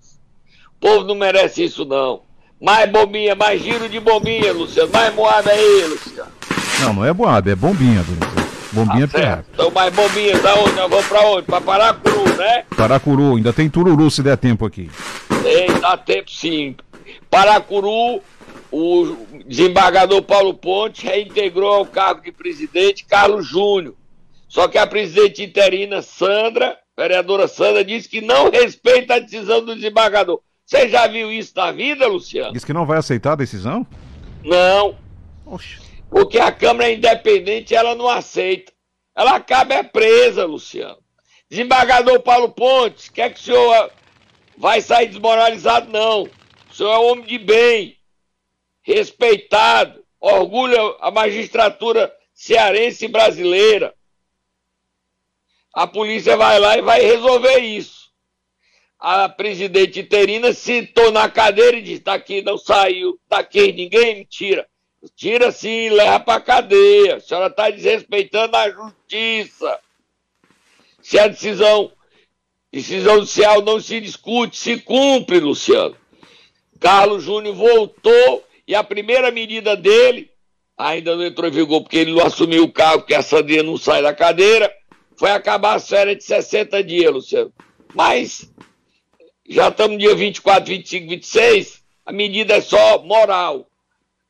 O 0.75 0.81
povo 0.81 1.05
não 1.05 1.15
merece 1.15 1.65
isso, 1.65 1.85
não. 1.85 2.23
Mais 2.59 2.91
bombinha, 2.91 3.35
mais 3.35 3.61
giro 3.61 3.87
de 3.87 4.01
bombinha, 4.01 4.51
Luciano. 4.51 4.91
Mais 4.91 5.15
moada 5.15 5.51
aí, 5.51 5.85
Luciano. 5.89 6.33
Não, 6.81 6.95
não 6.95 7.05
é 7.05 7.13
boada, 7.13 7.53
é 7.53 7.55
bombinha, 7.55 8.01
Luciano. 8.01 8.32
Bombinha 8.73 9.07
tá 9.07 9.21
é 9.21 9.45
Então 9.53 9.71
mais 9.71 9.95
bombinha, 9.95 10.39
da 10.39 10.55
onde? 10.55 10.75
Nós 10.75 10.91
vamos 10.91 11.07
pra 11.07 11.21
onde? 11.29 11.43
Pra 11.43 11.61
Paracuru, 11.61 12.37
né? 12.37 12.65
Paracuru, 12.77 13.37
ainda 13.37 13.53
tem 13.53 13.69
Tururu 13.69 14.11
se 14.11 14.23
der 14.23 14.37
tempo 14.37 14.65
aqui. 14.65 14.91
Tem, 15.43 15.81
dá 15.81 15.97
tempo 15.97 16.31
sim. 16.31 16.75
Paracuru, 17.31 18.23
o 18.71 19.17
desembargador 19.47 20.23
Paulo 20.23 20.55
Ponte 20.55 21.07
reintegrou 21.07 21.73
ao 21.75 21.87
cargo 21.87 22.23
de 22.23 22.33
presidente 22.33 23.05
Carlos 23.05 23.47
Júnior. 23.47 23.95
Só 24.49 24.69
que 24.69 24.79
a 24.79 24.87
presidente 24.87 25.43
interina 25.43 26.01
Sandra, 26.01 26.77
vereadora 26.97 27.49
Sandra, 27.49 27.85
disse 27.85 28.09
que 28.09 28.21
não 28.21 28.51
respeita 28.51 29.15
a 29.15 29.19
decisão 29.19 29.65
do 29.65 29.75
desembargador. 29.75 30.41
Você 30.65 30.89
já 30.89 31.07
viu 31.07 31.31
isso 31.31 31.53
na 31.57 31.73
vida, 31.73 32.07
Luciano? 32.07 32.53
Diz 32.53 32.65
que 32.65 32.73
não 32.73 32.87
vai 32.87 32.99
aceitar 32.99 33.33
a 33.33 33.37
decisão? 33.37 33.87
Não. 34.43 34.95
Oxe. 35.45 35.82
Porque 36.13 36.39
a 36.39 36.53
Câmara 36.53 36.91
é 36.91 36.95
independente 36.95 37.75
ela 37.75 37.95
não 37.95 38.09
aceita. 38.09 38.73
Ela 39.17 39.37
acaba 39.37 39.75
é 39.75 39.83
presa, 39.83 40.45
Luciano. 40.45 41.03
Desembargador 41.51 42.21
Paulo 42.21 42.51
Pontes, 42.51 43.09
quer 43.09 43.35
que 43.35 43.41
o 43.41 43.43
senhor 43.43 43.91
vai 44.57 44.81
sair 44.81 45.09
desmoralizado? 45.09 45.91
Não. 45.91 46.23
O 46.71 46.75
senhor 46.75 46.93
é 46.93 46.99
um 46.99 47.07
homem 47.11 47.25
de 47.25 47.39
bem, 47.39 47.99
respeitado, 48.83 50.05
orgulha 50.21 50.79
a 51.01 51.11
magistratura 51.11 52.15
cearense 52.33 53.09
brasileira 53.09 53.95
a 55.73 55.87
polícia 55.87 56.37
vai 56.37 56.59
lá 56.59 56.77
e 56.77 56.83
vai 56.83 57.01
resolver 57.01 57.59
isso. 57.59 58.11
A 58.99 59.29
presidente 59.29 60.01
interina 60.01 60.53
sentou 60.53 61.11
na 61.11 61.29
cadeira 61.29 61.79
e 61.79 61.83
disse: 61.83 62.03
daqui 62.03 62.43
não 62.43 62.59
saiu, 62.59 63.19
daqui 63.29 63.73
ninguém 63.73 64.17
me 64.17 64.27
tira. 64.27 64.69
Tira 65.17 65.51
sim, 65.51 65.89
leva 65.89 66.21
para 66.21 66.41
cadeia. 66.41 67.17
A 67.17 67.21
senhora 67.21 67.49
está 67.49 67.71
desrespeitando 67.71 68.57
a 68.57 68.71
justiça. 68.71 69.79
Se 71.03 71.19
a 71.19 71.27
decisão, 71.27 71.91
decisão 72.71 73.17
judicial 73.17 73.63
não 73.63 73.81
se 73.81 74.01
discute, 74.01 74.57
se 74.57 74.79
cumpre, 74.79 75.41
Luciano. 75.41 75.97
Carlos 76.79 77.25
Júnior 77.25 77.55
voltou 77.55 78.45
e 78.67 78.75
a 78.75 78.85
primeira 78.85 79.31
medida 79.31 79.77
dele 79.77 80.31
ainda 80.77 81.17
não 81.17 81.25
entrou 81.25 81.49
em 81.49 81.53
vigor 81.53 81.83
porque 81.83 81.99
ele 81.99 82.13
não 82.13 82.25
assumiu 82.25 82.65
o 82.65 82.73
cargo, 82.73 83.01
porque 83.01 83.15
a 83.15 83.23
Sandrinha 83.23 83.63
não 83.63 83.77
sai 83.77 84.03
da 84.03 84.15
cadeira 84.15 84.73
foi 85.23 85.31
acabar 85.31 85.77
as 85.77 85.89
férias 85.89 86.19
de 86.19 86.25
60 86.25 86.83
dias, 86.83 87.13
Luciano. 87.13 87.53
Mas 87.95 88.51
já 89.49 89.69
estamos 89.69 89.93
no 89.93 89.99
dia 89.99 90.17
24, 90.17 90.65
25, 90.65 91.09
26, 91.09 91.83
a 92.05 92.11
medida 92.11 92.55
é 92.55 92.61
só 92.61 93.01
moral. 93.05 93.71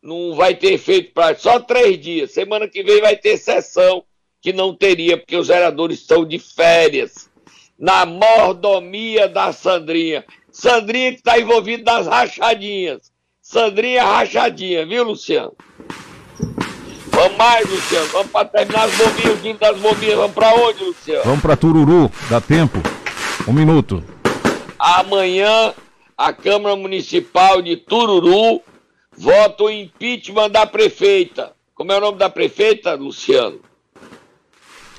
Não 0.02 0.34
vai 0.34 0.52
ter 0.52 0.72
efeito 0.72 1.12
para 1.12 1.36
só 1.36 1.60
três 1.60 2.00
dias. 2.00 2.32
Semana 2.32 2.66
que 2.66 2.82
vem 2.82 3.00
vai 3.00 3.16
ter 3.16 3.36
sessão 3.36 4.02
que 4.40 4.52
não 4.52 4.74
teria, 4.74 5.16
porque 5.16 5.36
os 5.36 5.46
vereadores 5.46 6.00
estão 6.00 6.24
de 6.24 6.40
férias. 6.40 7.30
Na 7.78 8.04
mordomia 8.04 9.28
da 9.28 9.52
Sandrinha. 9.52 10.24
Sandrinha 10.50 11.12
que 11.12 11.18
está 11.18 11.38
envolvida 11.38 11.92
nas 11.92 12.08
rachadinhas. 12.08 13.12
Sandrinha 13.40 14.02
rachadinha, 14.02 14.84
viu, 14.84 15.04
Luciano? 15.04 15.52
Vamos 17.06 17.36
mais, 17.36 17.70
Luciano. 17.70 18.08
Vamos 18.08 18.32
para 18.32 18.48
terminar 18.48 18.84
as 18.84 18.94
bombinhas, 18.96 19.38
o 19.38 19.42
time 19.42 19.54
das 19.54 19.78
bombinhas. 19.78 20.16
Vamos 20.16 20.34
para 20.34 20.54
onde, 20.54 20.82
Luciano? 20.82 21.22
Vamos 21.24 21.42
para 21.42 21.56
Tururu. 21.56 22.10
Dá 22.28 22.40
tempo. 22.40 22.78
Um 23.46 23.52
minuto. 23.52 24.02
Amanhã, 24.76 25.72
a 26.18 26.32
Câmara 26.32 26.74
Municipal 26.74 27.62
de 27.62 27.76
Tururu 27.76 28.60
vota 29.22 29.62
o 29.62 29.70
impeachment 29.70 30.50
da 30.50 30.66
prefeita. 30.66 31.52
Como 31.74 31.92
é 31.92 31.96
o 31.96 32.00
nome 32.00 32.18
da 32.18 32.28
prefeita, 32.28 32.94
Luciano? 32.94 33.60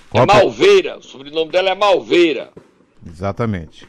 Qual 0.09 0.23
é 0.23 0.27
Malveira. 0.27 0.97
O 0.97 1.03
sobrenome 1.03 1.51
dela 1.51 1.71
é 1.71 1.75
Malveira. 1.75 2.51
Exatamente. 3.05 3.86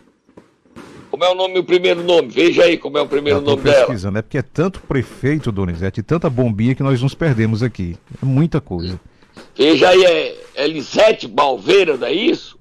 Como 1.08 1.24
é 1.24 1.30
o 1.30 1.34
nome, 1.36 1.60
o 1.60 1.64
primeiro 1.64 2.02
nome? 2.02 2.28
Veja 2.28 2.64
aí 2.64 2.76
como 2.76 2.98
é 2.98 3.02
o 3.02 3.06
primeiro 3.06 3.40
nome 3.40 3.62
pesquisando. 3.62 4.14
dela. 4.14 4.18
É 4.18 4.22
porque 4.22 4.38
é 4.38 4.42
tanto 4.42 4.80
prefeito, 4.80 5.52
Donizete, 5.52 6.00
e 6.00 6.02
tanta 6.02 6.28
bombinha 6.28 6.74
que 6.74 6.82
nós 6.82 7.00
nos 7.00 7.14
perdemos 7.14 7.62
aqui. 7.62 7.96
É 8.20 8.26
muita 8.26 8.60
coisa. 8.60 9.00
Veja 9.56 9.88
aí, 9.88 10.04
é 10.04 10.44
Elisete 10.56 11.28
Malveira, 11.28 11.96
não 11.96 12.08
é 12.08 12.12
isso? 12.12 12.58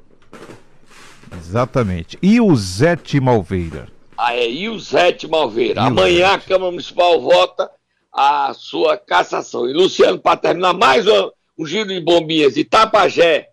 Exatamente. 1.40 2.20
E 2.22 2.40
o 2.40 2.56
Zete 2.56 3.20
Malveira? 3.20 3.88
E 4.32 4.70
o 4.70 4.80
Zete 4.80 5.28
Malveira. 5.28 5.82
Amanhã 5.82 6.34
a 6.34 6.40
Câmara 6.40 6.72
Municipal 6.72 7.20
vota 7.20 7.70
a 8.12 8.54
sua 8.54 8.98
cassação. 8.98 9.70
E 9.70 9.74
Luciano, 9.74 10.20
para 10.20 10.38
terminar 10.38 10.74
mais 10.74 11.06
um, 11.08 11.30
um 11.58 11.66
giro 11.66 11.90
de 11.90 12.00
bombinhas, 12.00 12.56
Itapajé, 12.56 13.50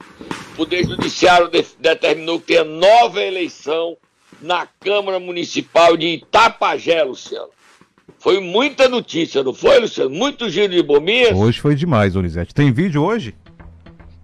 o 0.00 0.56
Poder 0.56 0.84
Judiciário 0.84 1.48
de, 1.48 1.64
determinou 1.78 2.40
que 2.40 2.46
tenha 2.46 2.64
nova 2.64 3.20
eleição 3.20 3.96
na 4.40 4.66
Câmara 4.80 5.18
Municipal 5.20 5.96
de 5.96 6.06
Itapajé, 6.06 7.02
Luciano. 7.02 7.50
Foi 8.18 8.40
muita 8.40 8.88
notícia, 8.88 9.42
não 9.42 9.54
foi, 9.54 9.78
Luciano? 9.78 10.10
Muito 10.10 10.48
giro 10.48 10.72
de 10.72 10.82
bombinhas. 10.82 11.36
Hoje 11.36 11.60
foi 11.60 11.74
demais, 11.74 12.14
Donizete. 12.14 12.54
Tem 12.54 12.72
vídeo 12.72 13.04
hoje? 13.04 13.34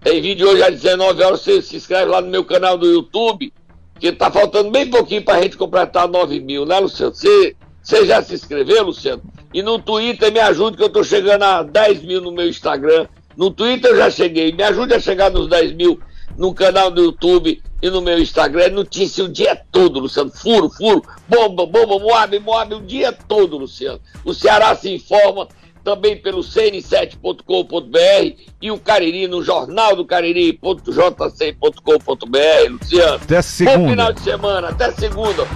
Tem 0.03 0.21
vídeo 0.21 0.49
hoje 0.49 0.63
às 0.63 0.81
19 0.81 1.23
horas. 1.23 1.41
Você 1.41 1.63
se 1.63 1.77
inscreve 1.77 2.11
lá 2.11 2.21
no 2.21 2.29
meu 2.29 2.45
canal 2.45 2.77
do 2.77 2.87
YouTube, 2.87 3.53
que 3.99 4.13
tá 4.13 4.31
faltando 4.31 4.71
bem 4.71 4.89
pouquinho 4.89 5.25
pra 5.25 5.41
gente 5.41 5.57
completar 5.57 6.09
9 6.09 6.41
mil, 6.41 6.67
né, 6.67 6.79
Luciano? 6.79 7.15
Você, 7.15 7.57
você 7.83 8.07
já 8.07 8.23
se 8.23 8.35
inscreveu, 8.35 8.85
Luciano? 8.85 9.23
E 9.53 9.63
no 9.63 9.79
Twitter 9.79 10.33
me 10.33 10.41
ajude, 10.41 10.77
que 10.77 10.83
eu 10.83 10.91
tô 10.91 11.05
chegando 11.05 11.43
a 11.43 11.63
10 11.63 12.03
mil 12.03 12.21
no 12.21 12.33
meu 12.33 12.49
Instagram. 12.49 13.07
No 13.37 13.51
Twitter 13.51 13.91
eu 13.91 13.97
já 13.97 14.11
cheguei. 14.11 14.53
Me 14.53 14.63
ajude 14.63 14.95
a 14.95 15.01
chegar 15.01 15.31
nos 15.31 15.49
10 15.49 15.73
mil 15.73 16.01
no 16.37 16.53
canal 16.53 16.91
do 16.91 17.03
YouTube 17.03 17.63
e 17.81 17.91
no 17.91 18.01
meu 18.01 18.19
Instagram 18.19 18.63
é 18.63 18.71
notícia 18.71 19.23
o 19.23 19.29
dia 19.29 19.55
todo, 19.71 20.01
Luciano. 20.01 20.31
Furo, 20.31 20.71
furo, 20.71 21.03
bomba, 21.29 21.67
bomba, 21.67 21.99
Moab, 21.99 22.39
Moab, 22.41 22.75
o 22.75 22.81
dia 22.81 23.13
todo, 23.13 23.59
Luciano. 23.59 24.01
O 24.25 24.33
Ceará 24.33 24.75
se 24.75 24.93
informa 24.93 25.49
também 25.85 26.17
pelo 26.17 26.41
cn7.com.br 26.41 28.41
e 28.61 28.71
o 28.71 28.79
Cariri 28.79 29.29
no 29.29 29.43
jornal 29.43 29.95
do 29.95 30.07
Cariri.jc.com.br, 30.07 32.71
Luciano. 32.71 33.21
Até 33.23 33.43
segunda. 33.43 33.79
Bom 33.79 33.91
final 33.91 34.13
de 34.13 34.21
semana, 34.21 34.69
até 34.69 34.91
segunda. 34.93 35.47